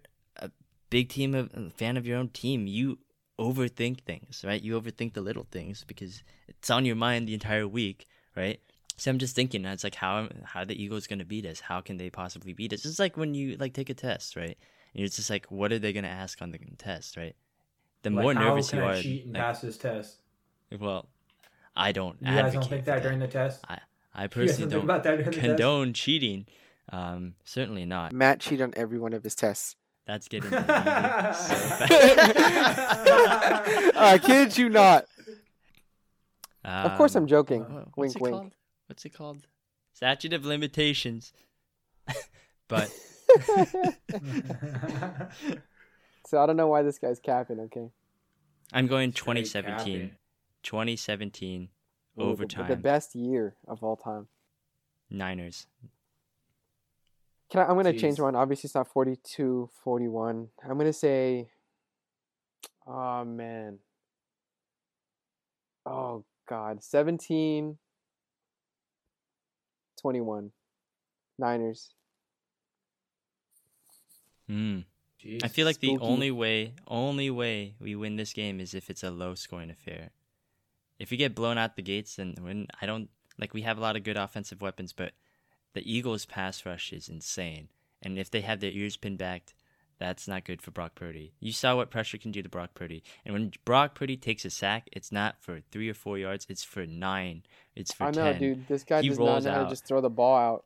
[0.90, 3.00] big team of fan of your own team, you
[3.40, 4.62] overthink things, right?
[4.62, 8.60] You overthink the little things because it's on your mind the entire week, right?
[8.98, 11.62] So I'm just thinking, it's like how how the Eagles gonna beat us?
[11.62, 12.86] How can they possibly beat us?
[12.86, 14.58] It's like when you like take a test, right?
[14.94, 17.36] And it's just like, what are they gonna ask on the test, right?
[18.04, 20.22] The Like, more how nervous can you I are, cheat and like, pass this test.
[20.78, 21.08] well,
[21.76, 22.18] I don't.
[22.22, 23.64] You guys don't think for that during the test?
[23.70, 23.74] I
[24.24, 25.46] You guys personally don't don't about that during the test?
[25.48, 26.46] condone cheating.
[26.92, 28.12] Um, certainly not.
[28.12, 29.76] Matt cheated on every one of his tests.
[30.10, 31.86] That's getting deleted so fast.
[33.96, 35.06] I kid you not.
[36.66, 37.62] Of course, I'm Um, joking.
[37.62, 38.34] wha- wha- wink, what's it wink.
[38.36, 38.52] Called?
[38.88, 39.38] What's it called?
[39.94, 41.32] Statute of limitations.
[42.68, 42.90] but
[46.26, 47.60] So I don't know why this guy's capping.
[47.60, 47.92] Okay.
[48.74, 50.12] I'm going 2017.
[50.64, 51.68] 2017 Ooh,
[52.16, 52.68] the- overtime.
[52.68, 54.28] The, best year of all time.
[55.12, 55.68] Niners.
[57.50, 58.24] Can I, I'm gonna change Jeez.
[58.24, 58.36] one.
[58.36, 60.48] Obviously, it's not 42, 41.
[60.64, 61.50] I'm gonna say.
[62.92, 63.78] Oh man.
[65.86, 67.78] Oh God, 17.
[70.02, 70.52] 21.
[71.38, 71.94] Niners.
[74.48, 74.80] Hmm.
[75.24, 75.42] Jeez.
[75.44, 79.04] I feel like the only way, only way we win this game is if it's
[79.04, 80.10] a low scoring affair.
[80.98, 83.82] If we get blown out the gates, then when I don't like we have a
[83.82, 85.14] lot of good offensive weapons, but
[85.74, 87.70] the Eagles' pass rush is insane.
[88.02, 89.54] And if they have their ears pinned back,
[90.00, 91.34] that's not good for Brock Purdy.
[91.42, 93.04] You saw what pressure can do to Brock Purdy.
[93.26, 96.64] And when Brock Purdy takes a sack, it's not for three or four yards, it's
[96.64, 97.44] for nine.
[97.76, 98.40] It's for I know, 10.
[98.40, 98.68] dude.
[98.70, 99.64] This guy He does not know how out.
[99.66, 100.66] to just throw the ball out.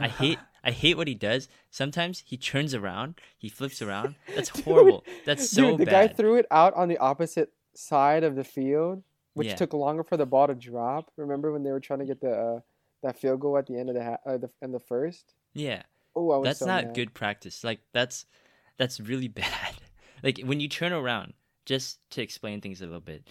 [0.00, 1.48] I hate I hate what he does.
[1.70, 4.16] Sometimes he turns around, he flips around.
[4.34, 5.04] That's horrible.
[5.26, 6.10] That's so Dude, the bad.
[6.10, 9.02] guy threw it out on the opposite side of the field,
[9.34, 9.56] which Yeah.
[9.56, 11.10] took longer for the ball to drop.
[11.16, 12.60] Remember when they were trying to get the uh,
[13.02, 15.34] that field goal at the end of the ha- uh, the in the first?
[15.54, 15.82] yeah.
[16.14, 16.94] Oh, I was that's so not mad.
[16.94, 17.64] good practice.
[17.64, 18.26] Like that's
[18.76, 19.74] that's really bad.
[20.22, 21.32] like when you turn around,
[21.64, 23.26] just to explain things a little bit,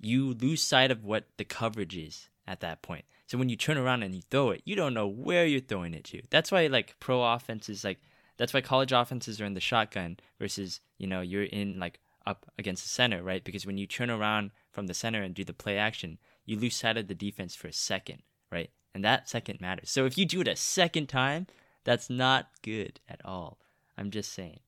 [0.00, 3.04] you lose sight of what the coverage is at that point.
[3.26, 5.94] So when you turn around and you throw it, you don't know where you're throwing
[5.94, 6.22] it to.
[6.30, 8.00] That's why like pro offenses like
[8.38, 12.44] that's why college offenses are in the shotgun versus, you know, you're in like up
[12.58, 13.44] against the center, right?
[13.44, 16.74] Because when you turn around from the center and do the play action, you lose
[16.76, 18.70] sight of the defense for a second, right?
[18.96, 19.90] And that second matters.
[19.90, 21.48] So if you do it a second time,
[21.84, 23.58] that's not good at all.
[23.98, 24.60] I'm just saying.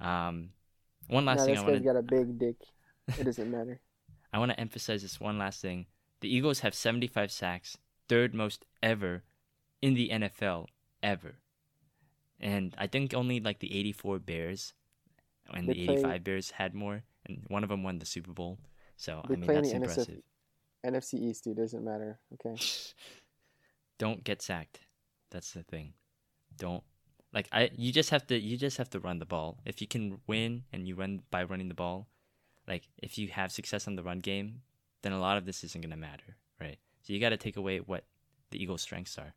[0.00, 0.52] Um,
[1.08, 2.56] one last Nah, thing this I guy's to got a big dick.
[3.18, 3.78] It doesn't matter.
[4.32, 5.84] I want to emphasize this one last thing.
[6.22, 7.76] The Eagles have 75 sacks,
[8.08, 9.24] third most ever
[9.82, 10.68] in the NFL
[11.02, 11.34] ever.
[12.40, 14.72] And I think only like the 84 Bears
[15.52, 18.32] and They the play- 85 Bears had more, and one of them won the Super
[18.32, 18.58] Bowl.
[18.96, 20.22] So I mean that's impressive.
[20.82, 21.58] NFC, NFC East, dude.
[21.58, 22.18] Doesn't matter.
[22.32, 22.56] Okay.
[24.00, 24.80] Don't get sacked.
[25.30, 25.92] That's the thing.
[26.56, 26.82] Don't
[27.36, 27.68] like I.
[27.76, 28.34] You just have to.
[28.38, 29.60] You just have to run the ball.
[29.66, 32.08] If you can win and you run by running the ball,
[32.66, 34.62] like if you have success on the run game,
[35.02, 36.78] then a lot of this isn't gonna matter, right?
[37.02, 38.04] So you got to take away what
[38.50, 39.34] the Eagles' strengths are.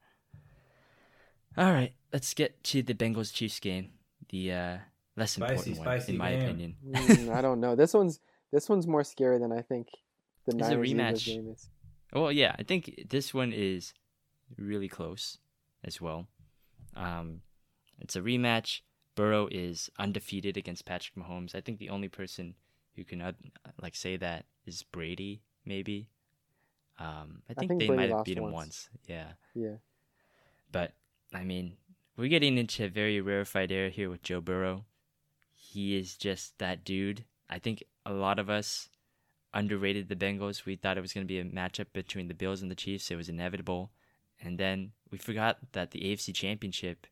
[1.58, 3.92] All right, let's get to the Bengals Chiefs game.
[4.30, 4.78] The uh,
[5.16, 6.42] less Spicy, important one, spicy in my game.
[6.44, 6.76] opinion.
[6.88, 7.76] Mm, I don't know.
[7.76, 8.20] This one's
[8.52, 9.88] this one's more scary than I think
[10.48, 11.26] the It's a Niners Eagles rematch.
[11.26, 11.70] game is.
[12.14, 13.94] Well, yeah, I think this one is
[14.58, 15.38] really close
[15.84, 16.28] as well.
[16.96, 17.42] Um,
[18.00, 18.82] it's a rematch.
[19.16, 21.56] Burrow is undefeated against Patrick Mahomes.
[21.56, 22.56] I think the only person
[22.96, 23.34] who can uh,
[23.82, 26.08] like say that is Brady, maybe.
[27.00, 28.54] Um, I think, think they might have beat him once.
[28.54, 28.90] once.
[29.08, 29.32] Yeah.
[29.54, 29.76] Yeah.
[30.72, 30.94] But
[31.34, 31.78] I mean,
[32.18, 34.86] we're getting into a very rarefied air here with Joe Burrow.
[35.54, 37.26] He is just that dude.
[37.50, 38.90] I think a lot of us
[39.54, 40.66] underrated the Bengals.
[40.66, 43.12] We thought it was going to be a matchup between the Bills and the Chiefs.
[43.12, 43.92] It was inevitable.
[44.44, 47.08] And then we forgot that the AFC Championship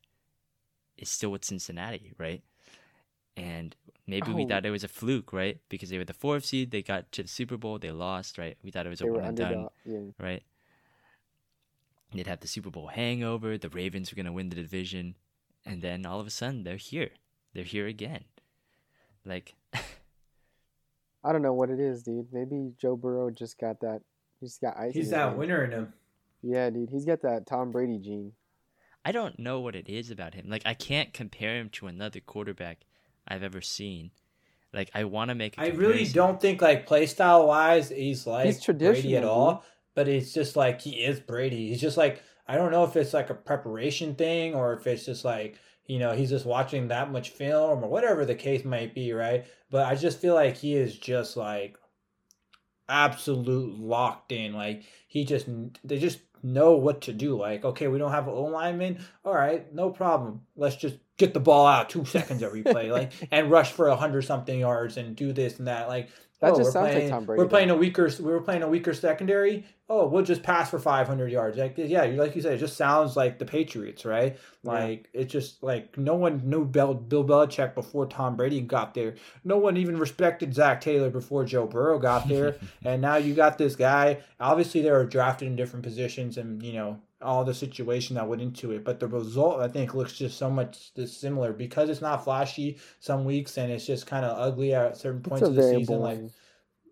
[0.97, 2.43] is still with Cincinnati, right?
[3.37, 3.73] And
[4.05, 4.47] maybe we Oh.
[4.49, 5.59] thought it was a fluke, right?
[5.69, 8.57] Because they were the fourth seed, they got to the Super Bowl, they lost, right?
[8.61, 9.67] We thought it was a They were one and done.
[9.85, 9.99] Yeah.
[10.19, 10.43] right?
[12.13, 13.57] They'd have the Super Bowl hangover.
[13.57, 15.15] The Ravens were going to win the division,
[15.65, 17.11] and then all of a sudden they're here.
[17.53, 18.25] They're here again.
[19.23, 19.55] Like,
[21.23, 22.27] I don't know what it is, dude.
[22.33, 24.01] Maybe Joe Burrow just got that.
[24.41, 24.93] He's got ice.
[24.93, 25.93] He's that winner in him.
[26.41, 26.89] Yeah, dude.
[26.89, 28.33] He's got that Tom Brady gene.
[29.03, 30.45] I don't know what it is about him.
[30.47, 32.79] Like, I can't compare him to another quarterback
[33.27, 34.11] I've ever seen.
[34.73, 35.55] Like, I want to make.
[35.57, 39.55] I I really don't think like play style wise he's like He's Brady at all.
[39.55, 39.63] dude.
[39.93, 41.69] But it's just like he is Brady.
[41.69, 45.05] He's just like I don't know if it's like a preparation thing or if it's
[45.05, 48.95] just like you know he's just watching that much film or whatever the case might
[48.95, 49.45] be, right?
[49.69, 51.75] But I just feel like he is just like
[52.87, 54.53] absolute locked in.
[54.53, 55.47] Like he just
[55.83, 57.37] they just know what to do.
[57.37, 59.03] Like okay, we don't have an O lineman.
[59.23, 60.41] All right, no problem.
[60.55, 63.95] Let's just get the ball out two seconds every play, like and rush for a
[63.95, 65.87] hundred something yards and do this and that.
[65.87, 66.09] Like
[66.41, 68.09] That oh, just we're sounds like playing, Tom Brady, We're playing a weaker.
[68.19, 69.63] We were playing a weaker secondary.
[69.87, 71.55] Oh, we'll just pass for five hundred yards.
[71.55, 74.39] Like yeah, like you said, it just sounds like the Patriots, right?
[74.63, 74.71] Yeah.
[74.71, 79.13] Like it's just like no one knew Bill, Bill Belichick before Tom Brady got there.
[79.43, 82.55] No one even respected Zac Taylor before Joe Burrow got there.
[82.83, 84.17] and now you got this guy.
[84.39, 88.41] Obviously, they were drafted in different positions, and you know all the situation that went
[88.41, 88.83] into it.
[88.83, 93.25] But the result, I think, looks just so much similar because it's not flashy some
[93.25, 95.99] weeks, and it's just kind of ugly at certain points of the very season.
[95.99, 96.19] Like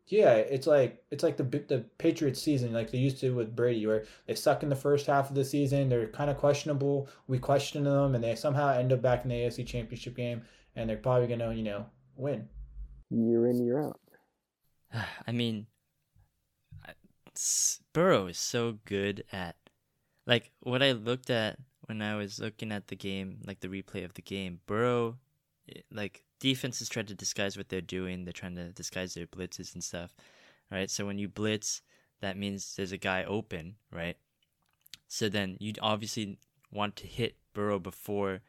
[0.08, 3.86] yeah, it's like it's like the the Patriots season, like they used to with Brady,
[3.86, 5.88] where they suck in the first half of the season.
[5.88, 7.08] They're kind of questionable.
[7.28, 10.42] We question them, and they somehow end up back in the AFC Championship game,
[10.76, 12.50] and they're probably gonna, you know, win.
[13.12, 14.00] year in, year out.
[15.28, 15.68] I mean,
[16.84, 16.94] I-
[17.36, 19.58] S- Burrow is so good at,
[20.30, 21.58] like, what I looked at
[21.88, 24.60] when I was looking at the game, like the replay of the game.
[24.68, 25.18] Burrow,
[25.76, 28.24] eh, like, defenses try to disguise what they're doing.
[28.24, 30.16] They're trying to disguise their blitzes and stuff,
[30.72, 30.90] right?
[30.90, 31.82] So when you blitz,
[32.22, 34.18] that means there's a guy open, right?
[35.08, 36.38] So then you'd obviously
[36.72, 38.42] want to hit Burrow before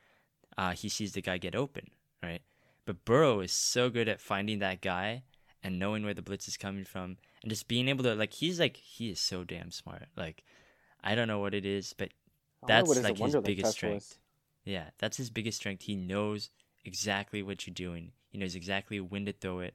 [0.59, 1.87] uh, he sees the guy get open,
[2.23, 2.43] right?
[2.85, 5.23] But Burrow is so good at finding that guy
[5.63, 8.61] and knowing where the blitz is coming from and just being able to like he's
[8.61, 10.09] like he is so damn smart.
[10.17, 10.45] Like
[11.03, 12.11] I don't know what it is, but
[12.67, 13.95] That's like his Wonderland biggest strength.
[13.95, 14.19] was.
[14.65, 15.83] yeah, that's his biggest strength.
[15.85, 16.51] He knows
[16.85, 18.13] exactly what you're doing.
[18.29, 19.75] He knows exactly when to throw it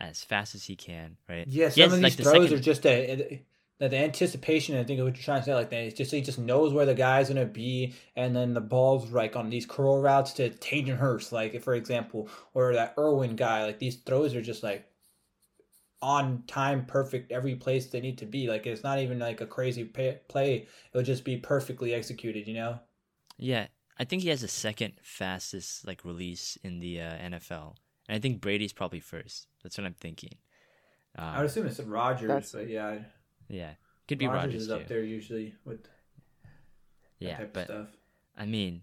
[0.00, 1.46] as fast as he can, right?
[1.46, 3.42] Yeah, He some has, of like, these the throws second- are just a,
[3.78, 4.76] the, the anticipation.
[4.78, 5.82] I think of what you're trying to say, like that.
[5.84, 9.36] It's just he just knows where the guy's gonna be, and then the ball's like
[9.36, 13.64] on these curl routes to Hayden Hurst, like for example, or that Irwin guy.
[13.64, 14.86] Like these throws are just like
[16.02, 18.48] on time, perfect every place they need to be.
[18.48, 20.66] Like it's not even like a crazy pay, play.
[20.92, 22.46] It'll just be perfectly executed.
[22.48, 22.78] You know.
[23.38, 23.66] Yeah,
[23.98, 27.76] I think he has the second fastest like release in the uh, NFL,
[28.08, 29.46] and I think Brady's probably first.
[29.62, 30.34] That's what I'm thinking.
[31.18, 32.98] Um, I would assume it's Rodgers, That's- but yeah,
[33.48, 33.72] yeah,
[34.08, 34.74] could be Rogers Rodgers is too.
[34.74, 35.90] up there usually with that
[37.18, 37.96] Yeah, type but of stuff.
[38.36, 38.82] I mean,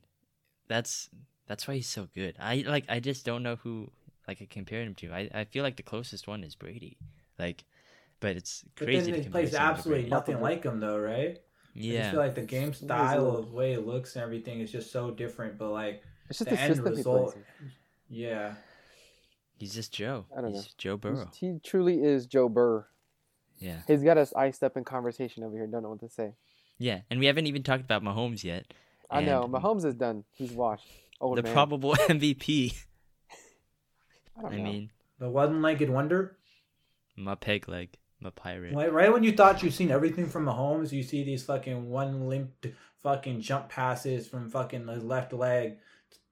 [0.67, 1.09] that's
[1.47, 2.35] that's why he's so good.
[2.39, 3.89] I like I just don't know who
[4.27, 5.11] like I compare him to.
[5.11, 6.97] I, I feel like the closest one is Brady.
[7.39, 7.63] Like,
[8.19, 8.75] but it's crazy.
[8.75, 9.11] But crazy.
[9.11, 10.09] then he plays absolutely Brady.
[10.11, 11.39] nothing like him, though, right?
[11.73, 11.93] Yeah.
[11.93, 14.59] I just Yeah, feel like the game style, little- the way it looks, and everything
[14.61, 15.57] is just so different.
[15.57, 17.37] But like, It's just the the end system he result,
[18.09, 18.55] yeah,
[19.57, 20.25] he's just Joe.
[20.35, 20.69] I don't he's know.
[20.77, 21.29] Joe Burrow.
[21.33, 22.85] He's- He truly is Joe Burr.
[23.59, 25.65] Yeah, He's got us iced up in conversation over here.
[25.67, 26.33] Don't know what to say.
[26.77, 28.65] yeah, and we haven't even talked about Mahomes yet.
[29.09, 30.25] I know And Mahomes is done.
[30.33, 30.85] He's washed.
[31.21, 31.53] Old the man.
[31.53, 32.75] probable MVP.
[34.43, 36.37] I, I mean, the one-legged wonder.
[37.15, 38.73] my peg leg, my pirate.
[38.75, 42.27] Right, right when you thought you've seen everything from Mahomes, you see these fucking one
[42.27, 42.67] limped
[43.01, 45.77] fucking jump passes from fucking his left leg,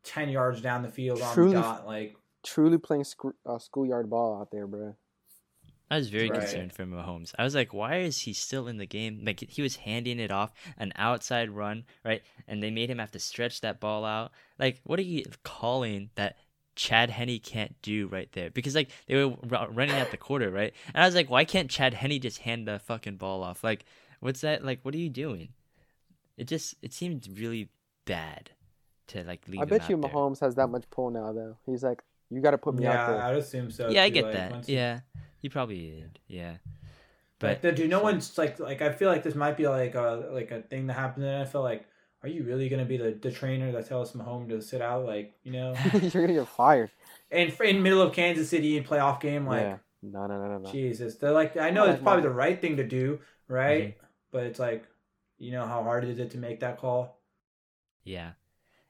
[0.03, 1.86] ten yards down the field on the dot.
[1.86, 4.95] Like, Truly playing sc- uh, schoolyard ball out there, bro.
[5.89, 6.39] I was very Right.
[6.39, 7.34] concerned for Mahomes.
[7.38, 9.22] I was like, why is he still in the game?
[9.24, 12.24] Like he was handing it off an outside run, right?
[12.47, 14.32] And they made him have to stretch that ball out.
[14.58, 16.38] Like, what are you calling that
[16.76, 18.49] Chad Henne can't do right there?
[18.49, 20.73] Because like they were running at the quarter, right?
[20.93, 23.63] And I was like, why can't Chad Henne just hand the fucking ball off?
[23.63, 23.86] Like,
[24.19, 24.63] what's that?
[24.63, 25.49] Like, what are you doing?
[26.38, 27.69] It just it seemed really
[28.05, 28.51] bad
[29.07, 29.61] to like leave.
[29.61, 30.11] I bet you out there.
[30.11, 31.57] Mahomes has that much pull now, though.
[31.65, 33.28] He's like, you got to put me out yeah.
[33.28, 33.89] I'd assume so.
[33.89, 34.51] Yeah, I get like, that.
[34.51, 34.99] once you- Yeah,
[35.39, 36.19] he probably did.
[36.28, 36.55] Yeah,
[37.39, 39.95] But but do you know one's like like I feel like this might be like
[39.95, 41.63] a like a thing that happens in the NFL.
[41.63, 41.86] Like,
[42.26, 45.05] are you really gonna be the, the trainer that tells Mahomes to sit out?
[45.05, 46.89] Like, you know, You're gonna get fired.
[47.32, 49.78] and in middle of Kansas City in playoff game, like, yeah.
[50.01, 50.71] No, no, no, no, no.
[50.71, 53.89] Jesus, they're like, I know Like it's probably my- the right thing to do, right?
[53.89, 54.05] Mm-hmm.
[54.32, 54.86] But it's like,
[55.38, 57.19] you know, how hard is it to make that call?
[58.03, 58.32] Yeah.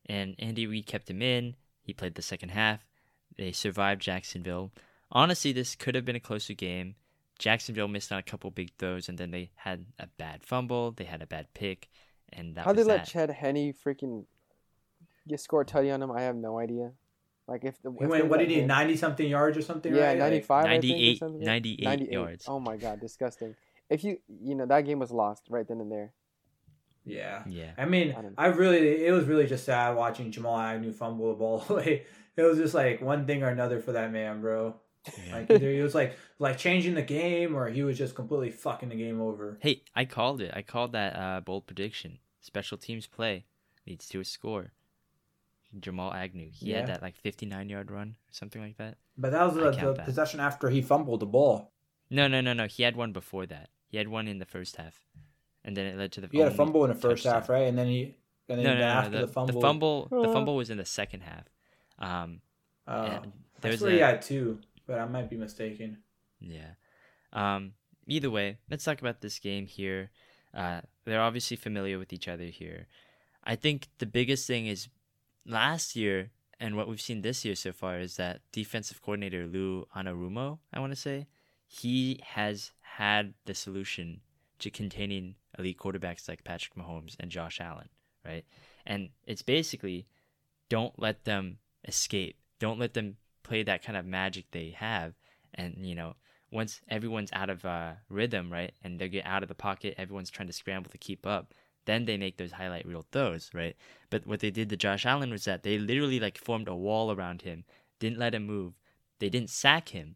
[0.07, 1.55] And Andy Reid kept him in.
[1.81, 2.85] He played the second half.
[3.37, 4.71] They survived Jacksonville.
[5.11, 6.95] Honestly, this could have been a closer game.
[7.39, 10.91] Jacksonville missed on a couple big throws, and then they had a bad fumble.
[10.91, 11.89] They had a bad pick,
[12.35, 13.07] and that How they was let that.
[13.07, 14.25] Chad Henne freaking
[15.27, 16.11] get score a tutty on him?
[16.11, 16.91] I have no idea.
[17.47, 19.93] Like if the He if went, what did he, him- 90 something yards or something,
[19.93, 20.19] Yeah, right?
[20.19, 21.41] Like, 95, I think, or 98 something.
[21.45, 22.45] 98 yards.
[22.47, 23.55] Oh my god, disgusting.
[23.89, 26.11] If you you know that game was lost right then and there.
[27.05, 27.43] yeah.
[27.47, 27.71] Yeah.
[27.77, 31.35] I mean, I I really, it was really just sad watching Jamal Agnew fumble the
[31.35, 32.03] ball away.
[32.35, 34.75] It was just like one thing or another for that man, bro.
[35.27, 35.35] Yeah.
[35.35, 38.89] Like either he was like like changing the game, or he was just completely fucking
[38.89, 39.59] the game over.
[39.61, 40.51] Hey, I called it.
[40.55, 42.17] I called that uh, bold prediction.
[42.45, 43.45] Special teams play
[43.87, 44.71] leads to a score.
[45.79, 46.51] Jamal Agnew.
[46.53, 46.81] He Yeah.
[46.81, 48.97] had that like 59 yard run, something like that.
[49.17, 51.71] But that was I the, the possession after he fumbled the ball.
[52.11, 52.67] No, no, no, no.
[52.67, 53.69] He had one before that.
[53.87, 54.99] He had one in the first half,
[55.63, 56.27] and then it led to the.
[56.31, 57.41] He had a fumble in the first touchdown.
[57.41, 57.67] half, right?
[57.67, 58.15] And then he,
[58.47, 59.19] and then No, no, no, after no.
[59.21, 60.33] the, The, fumble, the fumble, the Uh.
[60.33, 61.45] fumble was in the second half.
[61.97, 62.41] Um,
[62.87, 66.03] Oh, and I there's swear a he had two, but I might be mistaken.
[66.39, 66.73] yeah.
[67.33, 67.73] Um,
[68.05, 70.11] either way, let's talk about this game here.
[70.55, 72.87] Uh, they're obviously familiar with each other here.
[73.43, 74.87] I think the biggest thing is
[75.45, 79.85] last year and what we've seen this year so far is that defensive coordinator Lou
[79.95, 81.27] Anarumo, I want to say,
[81.67, 84.21] he has had the solution
[84.59, 87.89] to containing elite quarterbacks like Patrick Mahomes and Josh Allen,
[88.25, 88.45] right?
[88.85, 90.07] And it's basically
[90.69, 92.37] don't let them escape.
[92.59, 95.13] Don't let them play that kind of magic they have.
[95.53, 96.15] And, you know,
[96.51, 100.29] once everyone's out of uh, rhythm, right, and they get out of the pocket, everyone's
[100.29, 101.53] trying to scramble to keep up,
[101.85, 103.75] then they make those highlight reel throws, right?
[104.09, 107.11] But what they did to Josh Allen was that they literally like formed a wall
[107.11, 107.63] around him,
[107.99, 108.73] didn't let him move.
[109.19, 110.15] They didn't sack him,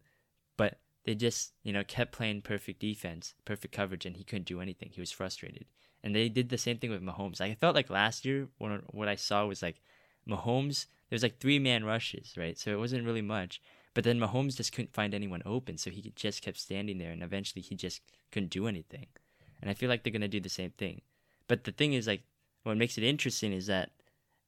[0.57, 4.61] but they just, you know, kept playing perfect defense, perfect coverage, and he couldn't do
[4.61, 4.89] anything.
[4.91, 5.65] He was frustrated.
[6.03, 7.41] And they did the same thing with Mahomes.
[7.41, 9.81] I felt like last year, when, what I saw was like
[10.27, 12.57] Mahomes, there's like three man rushes, right?
[12.57, 13.61] So it wasn't really much.
[13.99, 17.21] But then Mahomes just couldn't find anyone open, so he just kept standing there, and
[17.21, 17.99] eventually he just
[18.31, 19.07] couldn't do anything.
[19.59, 21.01] And I feel like they're gonna do the same thing.
[21.49, 22.21] But the thing is, like,
[22.63, 23.89] what makes it interesting is that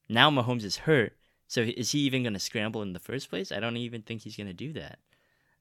[0.08, 1.18] now Mahomes is hurt.
[1.48, 3.52] So is he even gonna scramble in the first place?
[3.52, 5.00] I don't even think he's gonna do that.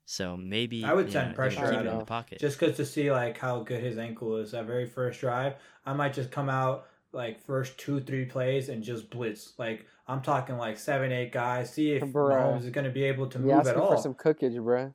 [0.06, 2.39] So maybe I would send know, pressure out in the pocket.
[2.39, 5.92] Just because to see like how good his ankle is that very first drive, I
[5.92, 9.53] might just come out like first two three plays and just blitz.
[9.57, 11.74] Like I'm talking like seven eight guys.
[11.74, 12.32] See if Bruh.
[12.32, 13.95] Mahomes is going to be able to You move at asking all.
[13.95, 14.93] for some cookage, bro.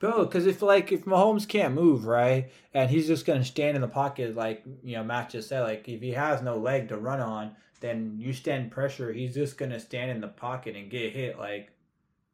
[0.00, 3.80] Bro, because if like if Mahomes can't move right, and he's just gonna stand in
[3.80, 6.96] the pocket, like you know Matt just said, like if he has no leg to
[6.96, 11.12] run on, then you stand pressure, he's just gonna stand in the pocket and get
[11.12, 11.70] hit, like,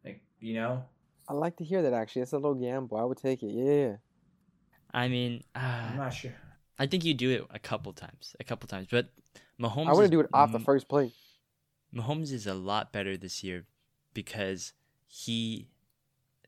[0.05, 0.84] like you know.
[1.28, 2.22] I like to hear that actually.
[2.22, 2.96] It's a little gamble.
[2.96, 3.53] I would take it.
[3.53, 3.96] Yeah.
[4.92, 6.34] I mean, I'm uh, not sure.
[6.81, 8.89] I think you do it a couple times, a couple times.
[8.91, 9.11] But
[9.61, 11.12] Mahomes, I to do it off the first play.
[11.95, 13.66] Mahomes is a lot better this year
[14.14, 14.72] because
[15.07, 15.68] he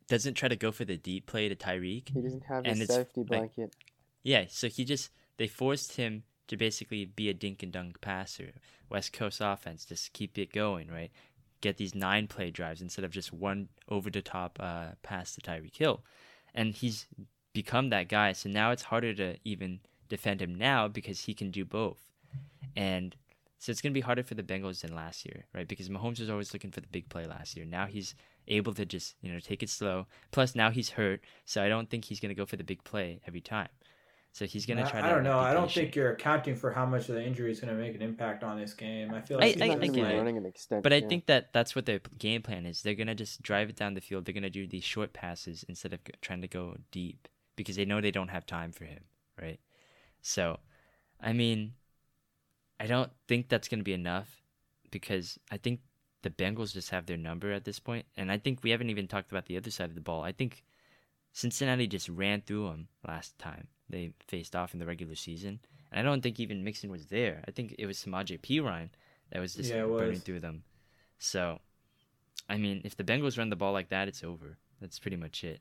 [0.08, 2.08] doesn't try to go for the deep play to Tyreek.
[2.08, 3.76] He doesn't have And his safety like, blanket.
[4.22, 8.52] Yeah, so he just they forced him to basically be a dink and dunk passer.
[8.88, 11.10] West Coast offense, just keep it going, right?
[11.60, 15.42] Get these nine play drives instead of just one over the top uh, pass to
[15.42, 16.02] Tyreek Hill,
[16.54, 17.06] and he's
[17.52, 18.32] become that guy.
[18.32, 19.80] So now it's harder to even
[20.16, 22.00] defend him now because he can do both,
[22.76, 23.16] and
[23.58, 25.66] so it's gonna be harder for the Bengals than last year, right?
[25.66, 27.64] Because Mahomes was always looking for the big play last year.
[27.64, 28.14] Now he's
[28.48, 30.06] able to just you know take it slow.
[30.30, 33.20] Plus now he's hurt, so I don't think he's gonna go for the big play
[33.26, 33.68] every time.
[34.34, 35.08] So he's gonna try I to.
[35.08, 35.38] I don't know.
[35.38, 35.84] I don't patient.
[35.86, 38.58] think you're accounting for how much of the injury is gonna make an impact on
[38.58, 39.12] this game.
[39.14, 40.82] I feel like He's he's I- not not I gonna get running an extent.
[40.82, 42.82] But I think that that's what their game plan is.
[42.82, 44.24] They're gonna just drive it down the field.
[44.24, 48.00] They're gonna do these short passes instead of trying to go deep because they know
[48.00, 49.04] they don't have time for him,
[49.40, 49.60] right?
[50.22, 50.60] So,
[51.20, 51.74] I mean,
[52.80, 54.42] I don't think that's gonna be enough
[54.90, 55.80] because I think
[56.22, 59.08] the Bengals just have their number at this point, and I think we haven't even
[59.08, 60.22] talked about the other side of the ball.
[60.22, 60.64] I think
[61.32, 65.60] Cincinnati just ran through them last time they faced off in the regular season,
[65.90, 67.42] and I don't think even Mixon was there.
[67.46, 68.90] I think it was Samaje Perine
[69.30, 70.20] that was just Yeah, it burning was.
[70.20, 70.64] through them.
[71.18, 71.60] So,
[72.48, 74.58] I mean, if the Bengals run the ball like that, it's over.
[74.80, 75.60] That's pretty much it.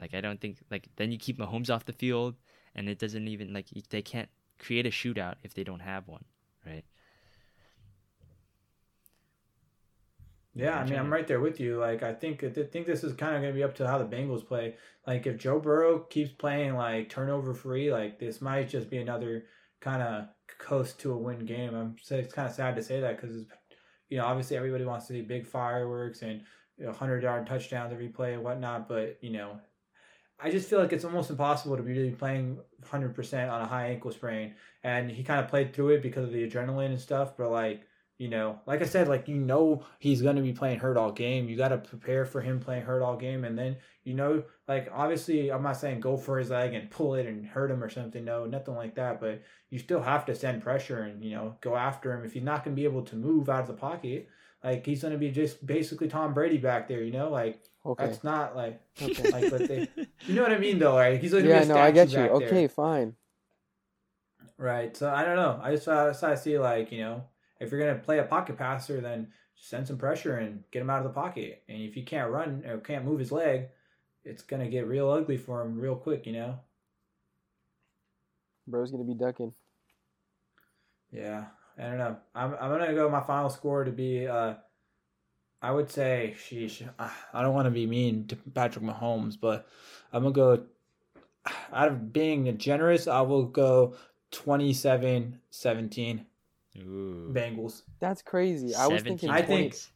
[0.00, 2.36] Like I don't think like then you keep Mahomes off the field,
[2.74, 6.24] and it doesn't even like they can't create a shootout if they don't have one,
[6.66, 6.84] right?
[10.54, 11.78] Yeah, I'm mean, I'm right there with you.
[11.78, 13.98] Like, I think I think this is kind of going to be up to how
[13.98, 14.74] the Bengals play.
[15.06, 19.44] Like, if Joe Burrow keeps playing like turnover free, like this might just be another
[19.80, 20.26] kind of
[20.58, 21.74] coast to a win game.
[21.74, 23.44] I'm it's kind of sad to say that because
[24.08, 26.42] you know obviously everybody wants to see big fireworks and
[26.76, 29.60] you know, hundred yard touchdowns every play and whatnot, but you know.
[30.42, 32.58] I just feel like it's almost impossible to be really playing
[32.90, 34.54] 100% on a high ankle sprain.
[34.82, 37.36] And he kind of played through it because of the adrenaline and stuff.
[37.36, 37.82] But, like,
[38.20, 41.48] you know, like I said, like you know he's gonna be playing hurt all game.
[41.48, 45.50] You gotta prepare for him playing hurt all game, and then you know, like obviously,
[45.50, 48.22] I'm not saying go for his leg and pull it and hurt him or something.
[48.22, 49.22] No, nothing like that.
[49.22, 52.42] But you still have to send pressure and you know go after him if he's
[52.42, 54.28] not gonna be able to move out of the pocket.
[54.62, 57.02] Like he's gonna be just basically Tom Brady back there.
[57.02, 58.06] You know, like Okay.
[58.06, 59.30] that's not like Okay.
[59.30, 59.88] like they,
[60.26, 61.18] you know what I mean though, right?
[61.18, 62.16] He's gonna yeah, no, I get you.
[62.16, 62.30] there.
[62.30, 63.16] Okay, fine.
[64.58, 64.94] Right.
[64.94, 65.58] So I don't know.
[65.62, 67.24] I just I just I see like you know
[67.58, 70.98] if you're gonna play a pocket passer, then send some pressure and get him out
[70.98, 71.62] of the pocket.
[71.68, 73.68] And if you can't run or can't move his leg,
[74.24, 76.26] it's gonna get real ugly for him real quick.
[76.26, 76.58] You know.
[78.66, 79.54] Bro's gonna be ducking.
[81.10, 81.46] Yeah.
[81.78, 82.16] I don't know.
[82.34, 84.54] I'm I'm gonna go my final score to be uh.
[85.62, 86.88] I would say, sheesh.
[86.98, 89.66] I don't want to be mean to Patrick Mahomes, but
[90.12, 90.62] I'm gonna go.
[91.72, 93.94] Out of being generous, I will go
[94.32, 96.24] 27-17
[96.78, 97.30] Ooh.
[97.32, 97.82] Bengals.
[97.98, 98.74] That's crazy.
[98.74, 99.28] I was thinking.
[99.28, 99.90] 17 I think- points.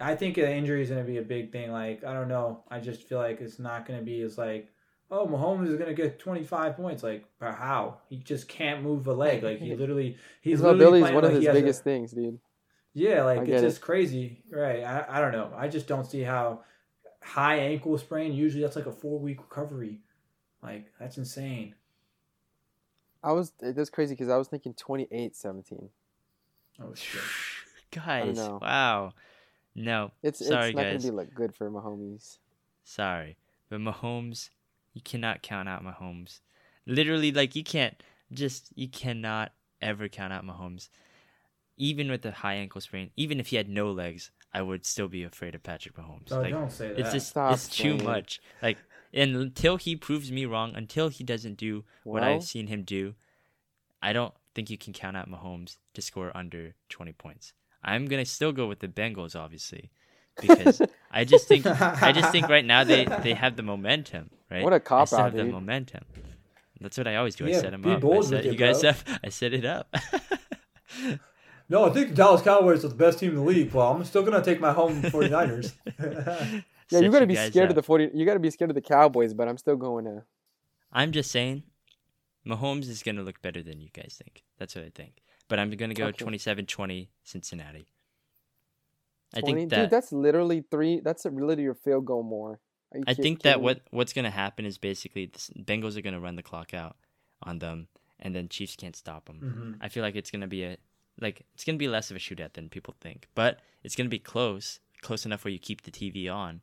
[0.00, 1.72] I think the injury is going to be a big thing.
[1.72, 2.62] Like, I don't know.
[2.70, 4.68] I just feel like it's not going to be as like,
[5.10, 7.02] oh, Mahomes is going to get 25 points.
[7.02, 7.98] Like, but how?
[8.08, 9.42] He just can't move a leg.
[9.48, 11.56] Like, he literally, he's his literally mobility is playing one of like his he has
[11.56, 12.38] a- biggest things, dude.
[12.94, 13.66] Yeah, like get it's it.
[13.66, 14.42] just crazy.
[14.50, 14.82] Right.
[14.82, 15.52] I, I don't know.
[15.56, 16.62] I just don't see how
[17.22, 20.00] high ankle sprain, usually that's like a four week recovery.
[20.62, 21.74] Like, that's insane.
[23.22, 23.52] I was.
[23.62, 25.88] Eh, that's crazy because I was thinking 28-17.
[26.80, 27.20] Oh, shit.
[27.90, 28.58] Guys, know.
[28.60, 29.12] wow.
[29.74, 31.02] No, It's Sorry, it's not guys.
[31.04, 32.38] gonna be like good for Mahomes.
[32.82, 33.36] sorry.
[33.70, 34.50] But Mahomes,
[34.92, 36.40] you cannot count out Mahomes.
[36.86, 40.88] Literally, like, you can't just, you cannot ever count out Mahomes.
[41.78, 45.08] Even with the high ankle sprain, even if he had no legs, I would still
[45.08, 46.30] be afraid of Patrick Mahomes.
[46.30, 46.98] Oh, like, don't say that.
[46.98, 48.04] it's just, Stop it's too saying.
[48.04, 48.40] much.
[48.62, 48.78] Like,
[49.14, 52.82] and until he proves me wrong, until he doesn't do what Well, I've seen him
[52.82, 53.14] do,
[54.02, 57.52] I don't think you can count out Mahomes to score under 20 points.
[57.82, 59.90] I'm gonna still go with the Bengals, obviously,
[60.40, 64.64] because I just think I just think right now they they have the momentum, right?
[64.64, 65.52] What a cop still out, have the dude.
[65.52, 66.04] momentum.
[66.80, 67.46] That's what I always do.
[67.46, 68.04] I set them up.
[68.04, 68.90] I set, with it, you guys bro.
[68.90, 68.96] up.
[69.24, 69.94] I set it up.
[71.68, 73.72] no, I think the Dallas Cowboys are the best team in the league.
[73.72, 75.72] Well, I'm still going to take my home 49ers.
[76.90, 77.70] Yeah, Set you gotta be guys scared up.
[77.72, 78.12] of the 40.
[78.14, 80.22] You gotta be scared of the Cowboys, but I'm still going to.
[80.90, 81.64] I'm just saying,
[82.46, 84.42] Mahomes is gonna look better than you guys think.
[84.58, 85.20] That's what I think.
[85.48, 86.24] But I'm gonna go Okay.
[86.24, 87.88] 27-20 Cincinnati.
[89.34, 89.54] I 20?
[89.54, 91.00] think that dude, that's literally three.
[91.00, 92.60] That's a literally your field goal more.
[92.92, 93.64] Are you I kid- think that kidding me?
[93.64, 96.96] what what's gonna happen is basically the Bengals are gonna run the clock out
[97.42, 97.88] on them,
[98.18, 99.76] and then Chiefs can't stop them.
[99.80, 99.84] Mhm.
[99.84, 100.78] I feel like it's gonna be a
[101.20, 104.18] like it's gonna be less of a shootout than people think, but it's gonna be
[104.18, 106.60] close, close enough where you keep the TV on,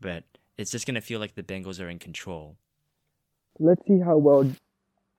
[0.00, 0.24] but
[0.56, 2.56] it's just gonna feel like the Bengals are in control.
[3.58, 4.50] Let's see how well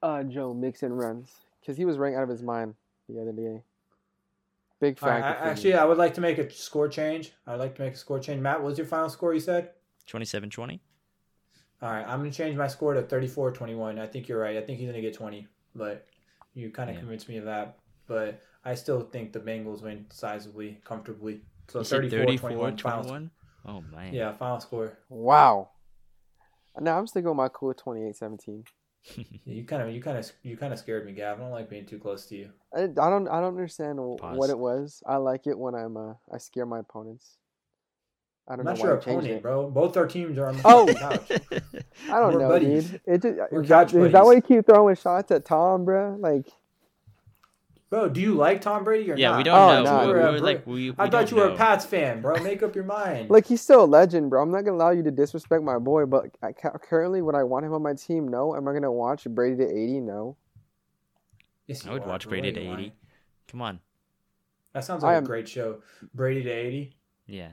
[0.02, 1.30] uh, Joe Mixon runs
[1.60, 2.76] because he was running out of his mind
[3.08, 3.64] the other day.
[4.80, 5.44] Big All right, factor.
[5.44, 7.34] I, actually, I would like to make a score change.
[7.46, 8.42] I'd like to make a score change.
[8.42, 9.72] Matt, what was your final score you said?
[10.10, 10.80] 27-20?
[11.82, 14.00] All right, I'm going to change my score to 34 21.
[14.00, 14.58] I think you're right.
[14.58, 16.08] I think he's going to get 20, but
[16.54, 17.00] you kind of Yeah.
[17.02, 17.78] convinced me of that.
[18.08, 21.42] But I still think the Bengals win decisively, comfortably.
[21.70, 22.78] So You 34 34 21.
[22.78, 23.32] Final,
[23.66, 24.14] Oh man.
[24.14, 24.98] yeah, final score.
[25.10, 25.70] wow.
[26.80, 28.64] Now I'm still going my cool 28-17.
[29.16, 31.38] Yeah, you kind of, you kind of, you kind of scared me, Gav.
[31.38, 32.50] I don't like being too close to you.
[32.76, 34.38] I, I don't I don't understand Pause.
[34.38, 35.02] what it was.
[35.08, 37.38] I like it when I'm uh, I scare my opponents.
[38.48, 39.70] I I'm don't not know your why I opponent, bro.
[39.70, 40.86] Both our teams are on the Oh!
[40.88, 41.32] same couch.
[42.12, 42.90] I don't We're know, buddies.
[42.90, 43.02] dude.
[43.06, 45.86] It just, We're is, that, couch is that why you keep throwing shots at Tom,
[45.86, 46.18] bro?
[46.20, 46.48] Like
[47.90, 49.38] Bro, do you like Tom Brady or yeah, not?
[49.38, 49.84] we don't Oh, know.
[49.84, 50.16] nah, we, dude.
[50.16, 51.54] we We're were like we, we I thought don't you were know.
[51.56, 52.38] a Pats fan, bro.
[52.44, 53.32] Make up your mind.
[53.32, 54.44] Like he's still a legend, bro.
[54.44, 57.44] I'm not gonna allow you to disrespect my boy, but I, ca- currently, would I
[57.44, 58.28] want him on my team?
[58.28, 58.56] No.
[58.56, 60.02] Am I gonna watch Brady to 80?
[60.02, 60.38] No.
[61.66, 62.32] Yes, I you would are, watch bro.
[62.32, 62.70] Brady to 80.
[62.70, 62.92] lying?
[63.48, 63.80] Come on.
[64.74, 65.82] That sounds like am- a great show.
[66.14, 66.94] Brady to 80.
[67.26, 67.50] Yeah.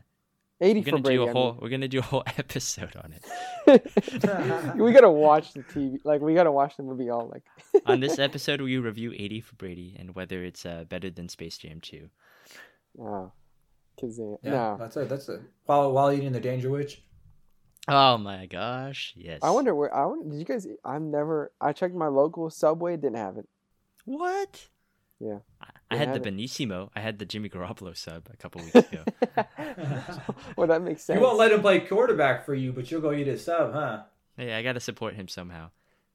[0.61, 1.17] 80 We're for gonna Brady.
[1.19, 3.25] do a I whole we're gonna do a whole episode on it.
[4.77, 5.99] we gotta watch the TV.
[6.05, 7.43] Like we gotta watch the movie all like.
[7.87, 11.59] on this episode we review 80 for Brady and whether it's uh, better than Space
[11.59, 12.09] Jam 2.
[13.01, 13.33] Oh,
[14.01, 14.77] cause uh, Yeah, no.
[14.79, 15.09] that's it.
[15.09, 15.41] That's it.
[15.67, 17.03] While while eating the Dangerwich.
[17.89, 19.13] Oh my gosh.
[19.17, 19.41] Yes.
[19.43, 19.95] I wonder where.
[19.95, 20.67] I wonder, did you guys?
[20.85, 21.53] I've never.
[21.61, 22.97] I checked my local Subway.
[22.97, 23.47] Didn't have it.
[24.07, 24.67] What?
[25.21, 25.39] Yeah.
[25.61, 26.35] I, I had had the it.
[26.35, 26.91] Benissimo.
[26.95, 29.05] I had the Jimmy Garoppolo sub a couple weeks ago.
[30.57, 31.19] well, that makes sense.
[31.19, 34.03] You won't let him play quarterback for you, but you'll go eat his sub, huh?
[34.37, 35.71] hey, I got to support him somehow.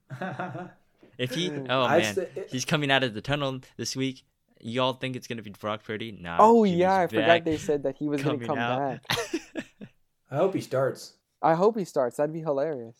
[1.17, 1.67] If he, Mm.
[1.69, 4.23] oh I man, st- he's coming out of the tunnel this week.
[4.59, 6.11] Y'all think it's gonna be Brock Purdy?
[6.11, 6.37] Nah.
[6.39, 9.01] oh Jimmy's yeah, I forgot they said that he was gonna come out.
[9.07, 9.17] back.
[10.31, 11.13] I hope he starts.
[11.41, 12.17] I hope he starts.
[12.17, 12.95] That'd be hilarious.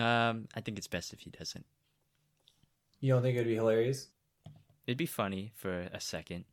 [0.00, 1.64] um, I think it's best if he doesn't.
[3.00, 4.08] You don't think it'd be hilarious
[4.92, 6.44] It'd be funny for a second.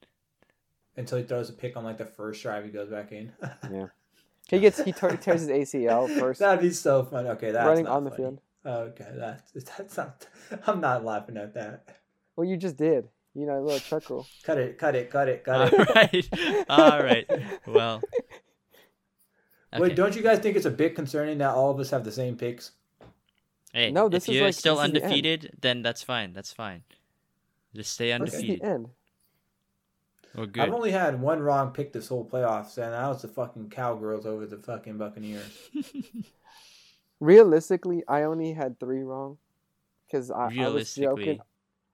[0.96, 3.34] until he throws a pick on like the first drive he goes back in.
[3.70, 3.88] Yeah.
[4.50, 7.28] He gets he tor- tears his ACL first, That'd be so fun.
[7.28, 8.40] Okay, that's running not on the field.
[8.66, 10.26] Okay, that's that's not.
[10.66, 11.98] I'm not laughing at that.
[12.36, 13.10] Well, you just did.
[13.36, 14.26] You know, a little chuckle.
[14.44, 16.28] Cut it, cut it, cut it, All cut it.
[16.32, 17.30] right, all right.
[17.68, 18.02] Well,
[19.78, 22.12] Wait, don't you guys think it's a bit concerning that all of us have the
[22.12, 22.72] same picks?
[23.72, 26.34] Hey, No, this if is you're like- still this is the undefeated, then that's fine.
[26.34, 26.82] That's fine.
[27.76, 28.62] Just stay undefeated.
[28.62, 28.88] the end.
[30.36, 33.70] We're I've only had one wrong pick this whole playoffs, and that was the fucking
[33.72, 35.44] Cowgirls over the fucking Buccaneers.
[37.20, 39.38] Realistically, I only had three wrong,
[40.06, 41.40] because I, I was joking.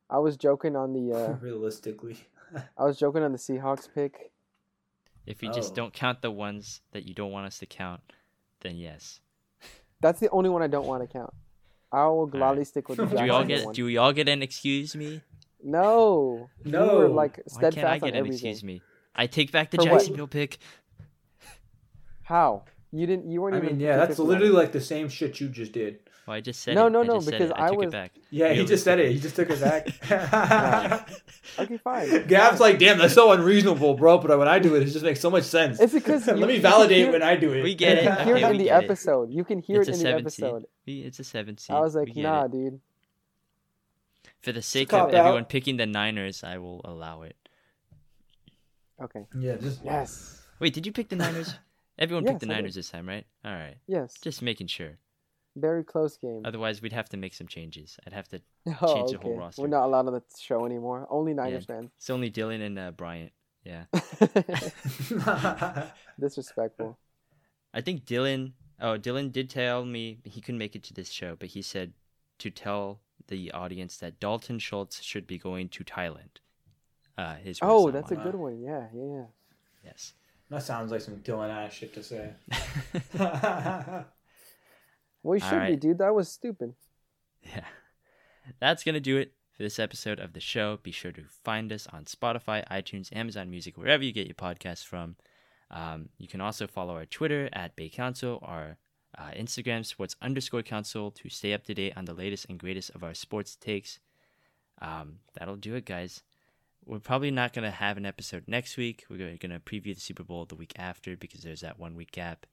[0.10, 2.18] I was joking on the uh, Realistically,
[2.78, 4.32] I was joking on the Seahawks pick.
[5.26, 5.76] if we just Oh.
[5.76, 8.02] don't count the ones that you don't want us to count,
[8.62, 9.20] then yes.
[10.02, 11.34] That's the only one I don't want to count.
[11.92, 13.66] I will gladly stick with the Do Do we all get?
[13.66, 13.74] one.
[13.74, 15.22] Do we all get an excuse me?
[15.64, 16.98] No, you No.
[16.98, 18.34] were like Why steadfast can't I on get an everything.
[18.50, 18.82] excuse me?
[19.16, 19.92] I take back the For what?
[20.00, 20.58] Jacksonville pick.
[22.24, 23.30] How you didn't?
[23.30, 23.70] You weren't I even.
[23.78, 26.00] mean, yeah, that's literally like the same shit you just did.
[26.28, 26.90] Well, I just said No, it.
[26.90, 27.56] no, I no, just said because it.
[27.56, 28.12] I I took was- it back.
[28.32, 29.12] Yeah, he just said it.
[29.12, 31.10] He just took it back.
[31.58, 32.28] Okay, fine.
[32.28, 34.18] Gab's like, damn, that's so unreasonable, bro.
[34.18, 35.80] But when I do it, it just makes so much sense.
[35.80, 37.64] It's because let you- me you validate hear- when I do it.
[37.64, 38.16] We get You it.
[38.18, 38.86] can hear Okay, it we in the get it.
[38.86, 39.32] episode.
[39.32, 40.66] You can hear It's it a in the seven episode.
[40.86, 41.74] We- It's a seven seed.
[41.76, 42.52] I was We like, get nah, it.
[42.52, 42.82] dude.
[44.46, 45.22] For the sake cop of out.
[45.22, 47.36] everyone picking the Niners, I will allow it.
[49.02, 49.26] Okay.
[49.36, 50.40] Yeah, just Yes.
[50.60, 51.56] Wait, did you pick the Niners?
[51.98, 52.62] Everyone picked the Yes, I did.
[52.62, 53.26] Niners this time, right?
[53.44, 53.78] All right.
[53.88, 54.14] Yes.
[54.22, 55.00] Just making sure.
[55.56, 56.44] Very close game.
[56.46, 57.98] Otherwise, we'd have to make some changes.
[58.06, 58.42] I'd have to.
[58.82, 59.64] Oh, change the whole roster.
[59.64, 61.08] We're not allowed on the show anymore.
[61.10, 61.90] Only Niners then.
[61.98, 63.32] It's only Dylan and uh, Bryant.
[63.64, 63.86] Yeah.
[66.20, 67.00] Disrespectful.
[67.74, 68.52] I think Dylan.
[68.80, 71.94] Oh, Dylan did tell me he couldn't make it to this show, but he said
[72.38, 76.40] to tell the audience that Dalton Schultz should be going to Thailand.
[77.18, 78.62] Uh, his Oh, not that's a good one.
[78.62, 79.24] Yeah, yeah.
[79.84, 80.14] yes.
[80.50, 82.34] that sounds like some Dylan ass shit to say.
[85.26, 85.98] Well, you should be, dude.
[85.98, 86.76] That was stupid.
[87.42, 87.66] Yeah.
[88.60, 90.78] That's going to do it for this episode of the show.
[90.84, 94.86] Be sure to find us on Spotify, iTunes, Amazon Music, wherever you get your podcasts
[94.86, 95.16] from.
[95.72, 98.78] Um, you can also follow our Twitter at Bay Council, our
[99.18, 102.92] uh, Instagram, sports underscore council, to stay up to date on the latest and greatest
[102.92, 104.00] of our sports takes.
[104.82, 106.24] Um, that'll do it, guys.
[106.86, 109.06] We're probably not going to have an episode next week.
[109.10, 112.12] We're going to preview the Super Bowl the week after because there's that one week
[112.12, 112.46] gap.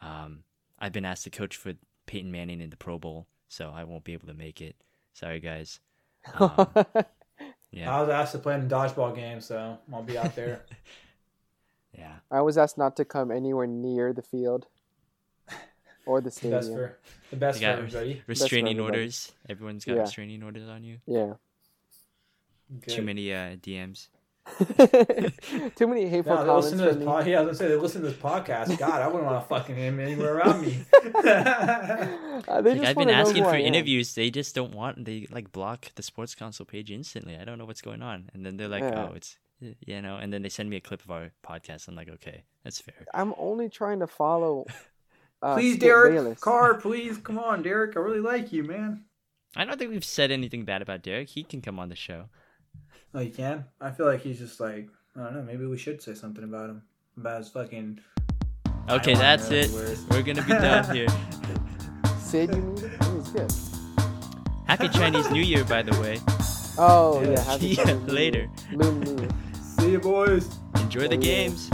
[0.00, 0.44] Um,
[0.78, 1.74] I've been asked to coach for
[2.06, 4.76] Peyton Manning in the Pro Bowl, so I won't be able to make it.
[5.12, 5.80] Sorry, guys.
[6.38, 6.68] Um,
[7.70, 10.64] yeah, I was asked to play in a dodgeball game, so I'll be out there.
[11.98, 12.16] yeah.
[12.30, 14.66] I was asked not to come anywhere near the field
[16.06, 16.98] or the the best for
[17.30, 18.22] the best You for everybody.
[18.26, 18.98] Restraining everybody.
[18.98, 19.32] orders.
[19.48, 20.00] Everyone's got Yeah.
[20.02, 20.98] restraining orders on you.
[21.06, 21.34] Yeah.
[22.88, 24.08] Too many uh, DMs.
[25.76, 27.04] Too many hateful No, they comments listen to this me.
[27.06, 28.76] pod- yeah, I was gonna say they listen to this podcast.
[28.78, 30.84] God, I wouldn't want to fucking him anywhere around me.
[32.46, 34.14] Uh, Like, I've been asking for interviews.
[34.14, 35.04] They just don't want.
[35.04, 37.36] They like block the Sports Council page instantly.
[37.36, 38.28] I don't know what's going on.
[38.34, 39.08] And then they're like, Yeah.
[39.10, 41.88] "Oh, it's you know." And then they send me a clip of our podcast.
[41.88, 44.66] I'm like, "Okay, that's fair." I'm only trying to follow.
[45.44, 46.40] Uh, please, Skip Derek Bayless.
[46.40, 47.96] Carr, please come on, Derek.
[47.96, 49.04] I really like you, man.
[49.56, 51.28] I don't think we've said anything bad about Derek.
[51.28, 52.24] He can come on the show.
[53.14, 53.64] Oh, you can.
[53.80, 55.42] I feel like he's just like I don't know.
[55.42, 56.82] Maybe we should say something about him
[57.16, 58.00] about his fucking.
[58.90, 59.70] Okay, that's it.
[59.70, 60.04] words.
[60.10, 61.06] We're gonna be done here.
[62.18, 62.76] Sid, you mean?
[62.76, 63.52] He was good.
[64.66, 66.18] Happy Chinese New Year, by the way.
[66.78, 67.30] Oh yeah.
[67.30, 67.40] Yeah.
[67.44, 68.50] happy Yeah, Chinese later.
[68.72, 69.30] Lunar New Year.
[69.78, 70.58] See you, boys.
[70.80, 71.16] Enjoy the Oh, yeah.
[71.20, 71.70] games.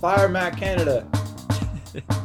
[0.00, 1.08] Fire Matt Canada.